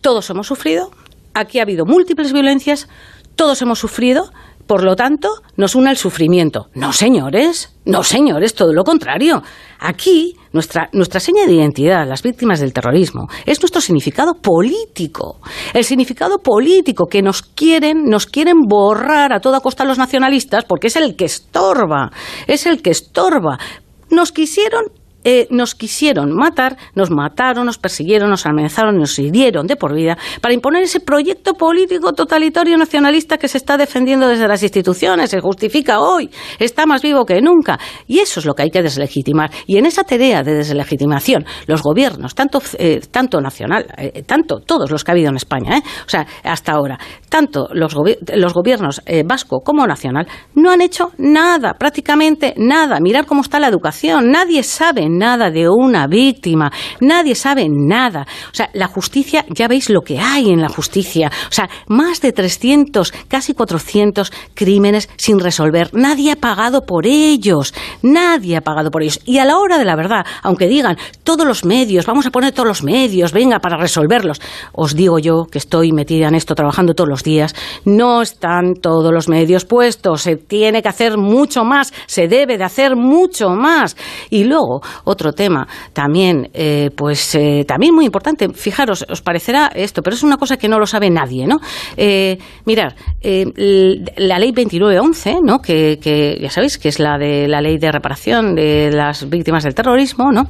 todos 0.00 0.28
hemos 0.30 0.46
sufrido, 0.46 0.90
aquí 1.34 1.58
ha 1.58 1.62
habido 1.62 1.84
múltiples 1.84 2.32
violencias, 2.32 2.88
todos 3.36 3.60
hemos 3.62 3.78
sufrido, 3.78 4.30
por 4.66 4.84
lo 4.84 4.96
tanto, 4.96 5.28
nos 5.56 5.74
une 5.74 5.90
el 5.90 5.96
sufrimiento. 5.96 6.68
No, 6.74 6.92
señores, 6.92 7.74
no, 7.84 8.02
señores, 8.02 8.54
todo 8.54 8.72
lo 8.72 8.84
contrario. 8.84 9.42
Aquí, 9.78 10.36
nuestra, 10.52 10.88
nuestra 10.92 11.20
seña 11.20 11.46
de 11.46 11.54
identidad, 11.54 12.06
las 12.06 12.22
víctimas 12.22 12.60
del 12.60 12.72
terrorismo, 12.72 13.28
es 13.46 13.60
nuestro 13.60 13.80
significado 13.80 14.34
político. 14.34 15.40
El 15.74 15.84
significado 15.84 16.38
político 16.38 17.06
que 17.06 17.22
nos 17.22 17.42
quieren, 17.42 18.04
nos 18.04 18.26
quieren 18.26 18.62
borrar 18.68 19.32
a 19.32 19.40
toda 19.40 19.60
costa 19.60 19.84
los 19.84 19.98
nacionalistas 19.98 20.64
porque 20.64 20.88
es 20.88 20.96
el 20.96 21.16
que 21.16 21.24
estorba, 21.24 22.10
es 22.46 22.66
el 22.66 22.82
que 22.82 22.90
estorba. 22.90 23.58
Nos 24.10 24.32
quisieron 24.32 24.84
eh, 25.30 25.46
nos 25.50 25.74
quisieron 25.74 26.34
matar, 26.34 26.78
nos 26.94 27.10
mataron, 27.10 27.66
nos 27.66 27.76
persiguieron, 27.76 28.30
nos 28.30 28.46
amenazaron, 28.46 28.96
nos 28.96 29.18
hirieron 29.18 29.66
de 29.66 29.76
por 29.76 29.94
vida 29.94 30.16
para 30.40 30.54
imponer 30.54 30.82
ese 30.82 31.00
proyecto 31.00 31.52
político 31.52 32.14
totalitario 32.14 32.78
nacionalista 32.78 33.36
que 33.36 33.46
se 33.46 33.58
está 33.58 33.76
defendiendo 33.76 34.26
desde 34.26 34.48
las 34.48 34.62
instituciones, 34.62 35.28
se 35.28 35.40
justifica 35.40 36.00
hoy, 36.00 36.30
está 36.58 36.86
más 36.86 37.02
vivo 37.02 37.26
que 37.26 37.42
nunca. 37.42 37.78
Y 38.06 38.20
eso 38.20 38.40
es 38.40 38.46
lo 38.46 38.54
que 38.54 38.62
hay 38.62 38.70
que 38.70 38.80
deslegitimar. 38.80 39.50
Y 39.66 39.76
en 39.76 39.84
esa 39.84 40.02
tarea 40.02 40.42
de 40.42 40.54
deslegitimación, 40.54 41.44
los 41.66 41.82
gobiernos, 41.82 42.34
tanto, 42.34 42.62
eh, 42.78 43.02
tanto 43.10 43.42
nacional, 43.42 43.84
eh, 43.98 44.22
tanto 44.22 44.60
todos 44.60 44.90
los 44.90 45.04
que 45.04 45.10
ha 45.10 45.12
habido 45.12 45.28
en 45.28 45.36
España, 45.36 45.76
o 46.06 46.08
sea, 46.08 46.26
hasta 46.42 46.72
ahora, 46.72 46.98
tanto 47.28 47.68
los, 47.74 47.94
los 48.34 48.54
gobiernos 48.54 49.02
vasco 49.26 49.60
como 49.60 49.86
nacional, 49.86 50.26
no 50.54 50.70
han 50.70 50.80
hecho 50.80 51.12
nada, 51.18 51.74
prácticamente 51.74 52.54
nada. 52.56 52.98
Mirar 52.98 53.26
cómo 53.26 53.42
está 53.42 53.60
la 53.60 53.68
educación, 53.68 54.30
nadie 54.30 54.62
sabe 54.62 55.17
nada 55.18 55.50
de 55.50 55.68
una 55.68 56.06
víctima, 56.06 56.72
nadie 57.00 57.34
sabe 57.34 57.68
nada. 57.68 58.26
O 58.50 58.54
sea, 58.54 58.70
la 58.72 58.86
justicia, 58.86 59.44
ya 59.50 59.68
veis 59.68 59.90
lo 59.90 60.02
que 60.02 60.18
hay 60.18 60.50
en 60.50 60.60
la 60.60 60.68
justicia. 60.68 61.30
O 61.48 61.52
sea, 61.52 61.68
más 61.86 62.20
de 62.20 62.32
300, 62.32 63.12
casi 63.28 63.54
400 63.54 64.32
crímenes 64.54 65.08
sin 65.16 65.38
resolver. 65.38 65.90
Nadie 65.92 66.32
ha 66.32 66.36
pagado 66.36 66.82
por 66.86 67.06
ellos, 67.06 67.74
nadie 68.02 68.56
ha 68.56 68.60
pagado 68.60 68.90
por 68.90 69.02
ellos. 69.02 69.20
Y 69.24 69.38
a 69.38 69.44
la 69.44 69.58
hora 69.58 69.78
de 69.78 69.84
la 69.84 69.96
verdad, 69.96 70.24
aunque 70.42 70.68
digan 70.68 70.96
todos 71.24 71.46
los 71.46 71.64
medios, 71.64 72.06
vamos 72.06 72.26
a 72.26 72.30
poner 72.30 72.52
todos 72.52 72.68
los 72.68 72.82
medios, 72.82 73.32
venga, 73.32 73.58
para 73.58 73.76
resolverlos, 73.76 74.40
os 74.72 74.94
digo 74.94 75.18
yo 75.18 75.44
que 75.50 75.58
estoy 75.58 75.92
metida 75.92 76.28
en 76.28 76.34
esto 76.34 76.54
trabajando 76.54 76.94
todos 76.94 77.08
los 77.08 77.22
días, 77.22 77.54
no 77.84 78.22
están 78.22 78.74
todos 78.74 79.12
los 79.12 79.28
medios 79.28 79.64
puestos, 79.64 80.22
se 80.22 80.36
tiene 80.36 80.82
que 80.82 80.88
hacer 80.88 81.16
mucho 81.16 81.64
más, 81.64 81.92
se 82.06 82.28
debe 82.28 82.58
de 82.58 82.64
hacer 82.64 82.96
mucho 82.96 83.50
más. 83.50 83.96
Y 84.30 84.44
luego, 84.44 84.80
otro 85.08 85.32
tema 85.32 85.66
también, 85.92 86.50
eh, 86.52 86.90
pues 86.94 87.34
eh, 87.34 87.64
también 87.66 87.94
muy 87.94 88.04
importante. 88.04 88.48
Fijaros, 88.50 89.06
os 89.08 89.22
parecerá 89.22 89.70
esto, 89.74 90.02
pero 90.02 90.14
es 90.14 90.22
una 90.22 90.36
cosa 90.36 90.56
que 90.56 90.68
no 90.68 90.78
lo 90.78 90.86
sabe 90.86 91.10
nadie, 91.10 91.46
¿no? 91.46 91.56
Eh, 91.96 92.38
mirar, 92.64 92.94
la 93.22 94.38
ley 94.38 94.52
2911, 94.52 95.38
¿no? 95.42 95.60
Que, 95.60 95.98
que 96.00 96.38
ya 96.40 96.50
sabéis 96.50 96.78
que 96.78 96.88
es 96.88 96.98
la 96.98 97.18
de 97.18 97.48
la 97.48 97.60
ley 97.60 97.78
de 97.78 97.90
reparación 97.90 98.54
de 98.54 98.90
las 98.92 99.28
víctimas 99.28 99.64
del 99.64 99.74
terrorismo, 99.74 100.30
¿no? 100.32 100.44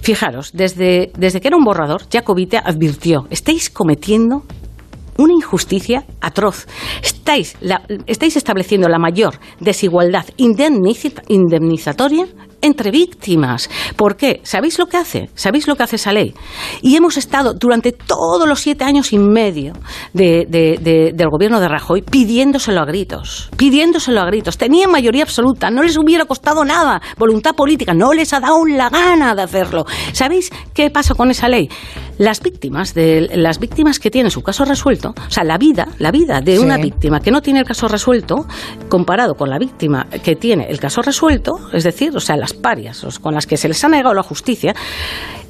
Fijaros, 0.00 0.52
desde, 0.52 1.10
desde 1.16 1.40
que 1.40 1.48
era 1.48 1.56
un 1.56 1.64
borrador, 1.64 2.02
Jacobite 2.10 2.58
advirtió, 2.58 3.26
estáis 3.30 3.70
cometiendo 3.70 4.42
una 5.18 5.32
injusticia 5.32 6.04
atroz. 6.20 6.66
Estáis, 7.02 7.56
estáis 8.06 8.36
estableciendo 8.36 8.88
la 8.88 8.98
mayor 8.98 9.38
desigualdad 9.60 10.26
indemnizatoria 10.36 12.26
entre 12.62 12.90
víctimas. 12.90 13.68
¿Por 13.96 14.16
qué? 14.16 14.40
¿Sabéis 14.44 14.78
lo 14.78 14.86
que 14.86 14.96
hace? 14.96 15.30
¿Sabéis 15.34 15.66
lo 15.68 15.76
que 15.76 15.82
hace 15.82 15.96
esa 15.96 16.12
ley? 16.12 16.34
Y 16.80 16.96
hemos 16.96 17.16
estado 17.16 17.54
durante 17.54 17.92
todos 17.92 18.48
los 18.48 18.60
siete 18.60 18.84
años 18.84 19.12
y 19.12 19.18
medio 19.18 19.74
del 20.12 21.28
gobierno 21.30 21.60
de 21.60 21.68
Rajoy 21.68 22.02
pidiéndoselo 22.02 22.80
a 22.80 22.84
gritos, 22.84 23.50
pidiéndoselo 23.56 24.20
a 24.20 24.26
gritos. 24.26 24.56
Tenían 24.56 24.90
mayoría 24.90 25.22
absoluta, 25.24 25.70
no 25.70 25.82
les 25.82 25.98
hubiera 25.98 26.24
costado 26.24 26.64
nada, 26.64 27.02
voluntad 27.18 27.54
política, 27.54 27.94
no 27.94 28.12
les 28.12 28.32
ha 28.32 28.40
dado 28.40 28.64
la 28.64 28.88
gana 28.88 29.34
de 29.34 29.42
hacerlo. 29.42 29.84
¿Sabéis 30.12 30.50
qué 30.74 30.90
pasa 30.90 31.14
con 31.14 31.30
esa 31.30 31.48
ley? 31.48 31.68
Las 32.18 32.40
víctimas, 32.40 32.94
de, 32.94 33.30
las 33.34 33.58
víctimas 33.58 33.98
que 33.98 34.10
tienen 34.10 34.30
su 34.30 34.42
caso 34.42 34.64
resuelto, 34.64 35.10
o 35.10 35.30
sea, 35.30 35.44
la 35.44 35.58
vida, 35.58 35.88
la 35.98 36.10
vida 36.10 36.40
de 36.40 36.60
una 36.60 36.76
víctima 36.76 37.20
que 37.20 37.30
no 37.30 37.40
tiene 37.40 37.60
el 37.60 37.66
caso 37.66 37.88
resuelto, 37.88 38.46
comparado 38.88 39.34
con 39.34 39.50
la 39.50 39.58
víctima 39.58 40.06
que 40.22 40.36
tiene 40.36 40.66
el 40.68 40.78
caso 40.78 41.02
resuelto, 41.02 41.52
es 41.72 41.84
decir, 41.84 42.14
o 42.14 42.20
sea, 42.20 42.36
las 42.36 42.51
parias 42.54 43.04
con 43.20 43.34
las 43.34 43.46
que 43.46 43.56
se 43.56 43.68
les 43.68 43.82
ha 43.84 43.88
negado 43.88 44.14
la 44.14 44.22
justicia, 44.22 44.74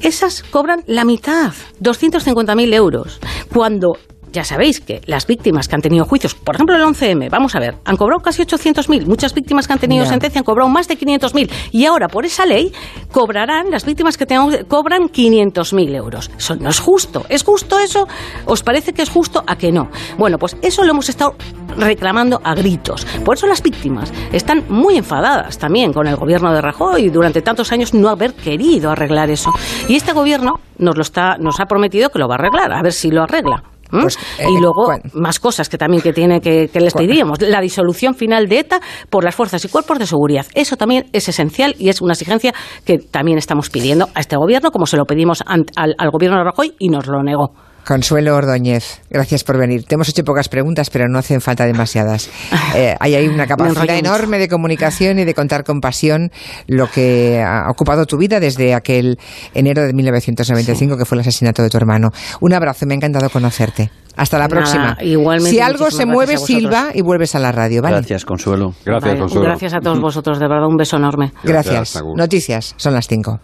esas 0.00 0.42
cobran 0.42 0.82
la 0.86 1.04
mitad, 1.04 1.52
250.000 1.80 2.74
euros, 2.74 3.20
cuando 3.52 3.96
ya 4.32 4.44
sabéis 4.44 4.80
que 4.80 5.02
las 5.06 5.26
víctimas 5.26 5.68
que 5.68 5.74
han 5.74 5.82
tenido 5.82 6.04
juicios, 6.06 6.34
por 6.34 6.54
ejemplo 6.54 6.74
el 6.74 6.82
11M, 6.82 7.28
vamos 7.30 7.54
a 7.54 7.60
ver, 7.60 7.76
han 7.84 7.96
cobrado 7.96 8.22
casi 8.22 8.42
800.000, 8.42 9.06
muchas 9.06 9.34
víctimas 9.34 9.66
que 9.66 9.74
han 9.74 9.78
tenido 9.78 10.06
sentencia 10.06 10.38
han 10.38 10.44
cobrado 10.44 10.70
más 10.70 10.88
de 10.88 10.98
500.000 10.98 11.50
y 11.70 11.84
ahora 11.84 12.08
por 12.08 12.24
esa 12.24 12.46
ley 12.46 12.72
cobrarán, 13.12 13.70
las 13.70 13.84
víctimas 13.84 14.16
que 14.16 14.24
tengan, 14.24 14.64
cobran 14.64 15.02
500.000 15.02 15.94
euros. 15.94 16.30
Eso 16.36 16.56
no 16.56 16.70
es 16.70 16.80
justo. 16.80 17.26
¿Es 17.28 17.44
justo 17.44 17.78
eso? 17.78 18.08
¿Os 18.46 18.62
parece 18.62 18.94
que 18.94 19.02
es 19.02 19.10
justo? 19.10 19.44
¿A 19.46 19.56
que 19.56 19.70
no? 19.70 19.90
Bueno, 20.16 20.38
pues 20.38 20.56
eso 20.62 20.82
lo 20.82 20.92
hemos 20.92 21.08
estado 21.08 21.34
reclamando 21.76 22.40
a 22.44 22.54
gritos. 22.54 23.06
Por 23.24 23.36
eso 23.36 23.46
las 23.46 23.62
víctimas 23.62 24.12
están 24.32 24.64
muy 24.68 24.96
enfadadas 24.96 25.58
también 25.58 25.92
con 25.92 26.06
el 26.06 26.16
gobierno 26.16 26.52
de 26.52 26.60
Rajoy 26.60 27.04
y 27.04 27.10
durante 27.10 27.42
tantos 27.42 27.72
años 27.72 27.94
no 27.94 28.08
haber 28.08 28.34
querido 28.34 28.90
arreglar 28.90 29.30
eso. 29.30 29.52
Y 29.88 29.96
este 29.96 30.12
gobierno 30.12 30.60
nos 30.78 30.96
lo 30.96 31.02
está, 31.02 31.36
nos 31.38 31.60
ha 31.60 31.66
prometido 31.66 32.10
que 32.10 32.18
lo 32.18 32.28
va 32.28 32.34
a 32.34 32.38
arreglar, 32.38 32.72
a 32.72 32.82
ver 32.82 32.92
si 32.92 33.10
lo 33.10 33.22
arregla. 33.22 33.62
Pues, 33.90 34.18
y 34.38 34.56
eh, 34.56 34.58
luego 34.58 34.90
más 35.12 35.38
cosas 35.38 35.68
que 35.68 35.76
también 35.76 36.02
que 36.02 36.14
tiene 36.14 36.40
que, 36.40 36.70
les 36.72 36.94
pediríamos. 36.94 37.42
La 37.42 37.60
disolución 37.60 38.14
final 38.14 38.48
de 38.48 38.60
ETA 38.60 38.80
por 39.10 39.22
las 39.22 39.34
fuerzas 39.34 39.62
y 39.66 39.68
cuerpos 39.68 39.98
de 39.98 40.06
seguridad. 40.06 40.46
Eso 40.54 40.76
también 40.76 41.10
es 41.12 41.28
esencial 41.28 41.74
y 41.78 41.90
es 41.90 42.00
una 42.00 42.14
exigencia 42.14 42.54
que 42.86 42.98
también 42.98 43.36
estamos 43.36 43.68
pidiendo 43.68 44.08
a 44.14 44.20
este 44.20 44.36
gobierno, 44.36 44.70
como 44.70 44.86
se 44.86 44.96
lo 44.96 45.04
pedimos 45.04 45.42
al, 45.46 45.66
al 45.76 46.10
gobierno 46.10 46.38
de 46.38 46.44
Rajoy 46.44 46.74
y 46.78 46.88
nos 46.88 47.06
lo 47.06 47.22
negó. 47.22 47.52
Consuelo 47.86 48.36
Ordóñez, 48.36 49.02
gracias 49.10 49.42
por 49.42 49.58
venir. 49.58 49.84
Te 49.84 49.96
hemos 49.96 50.08
hecho 50.08 50.22
pocas 50.24 50.48
preguntas, 50.48 50.88
pero 50.88 51.08
no 51.08 51.18
hacen 51.18 51.40
falta 51.40 51.66
demasiadas. 51.66 52.30
Eh, 52.74 52.96
hay 53.00 53.14
ahí 53.14 53.28
una 53.28 53.46
capacidad 53.46 53.96
enorme 53.98 54.38
de 54.38 54.48
comunicación 54.48 55.18
y 55.18 55.24
de 55.24 55.34
contar 55.34 55.62
con 55.62 55.80
pasión 55.80 56.30
lo 56.66 56.86
que 56.90 57.42
ha 57.42 57.70
ocupado 57.70 58.06
tu 58.06 58.16
vida 58.16 58.40
desde 58.40 58.72
aquel 58.72 59.18
enero 59.52 59.82
de 59.82 59.92
1995, 59.92 60.96
que 60.96 61.04
fue 61.04 61.16
el 61.16 61.20
asesinato 61.20 61.62
de 61.62 61.68
tu 61.68 61.76
hermano. 61.76 62.12
Un 62.40 62.54
abrazo, 62.54 62.86
me 62.86 62.94
ha 62.94 62.96
encantado 62.96 63.28
conocerte. 63.28 63.90
Hasta 64.16 64.38
la 64.38 64.48
próxima. 64.48 64.96
Igualmente, 65.02 65.50
si 65.50 65.60
algo 65.60 65.90
se 65.90 66.06
mueve, 66.06 66.38
Silva 66.38 66.90
y 66.94 67.02
vuelves 67.02 67.34
a 67.34 67.40
la 67.40 67.52
radio. 67.52 67.82
¿vale? 67.82 67.96
Gracias, 67.96 68.24
Consuelo. 68.24 68.74
Gracias, 68.86 69.16
Consuelo. 69.16 69.44
Gracias 69.44 69.74
a 69.74 69.80
todos 69.80 70.00
vosotros, 70.00 70.38
de 70.38 70.48
verdad, 70.48 70.66
un 70.66 70.76
beso 70.76 70.96
enorme. 70.96 71.32
Gracias. 71.44 72.02
Noticias, 72.16 72.74
son 72.78 72.94
las 72.94 73.06
5. 73.06 73.40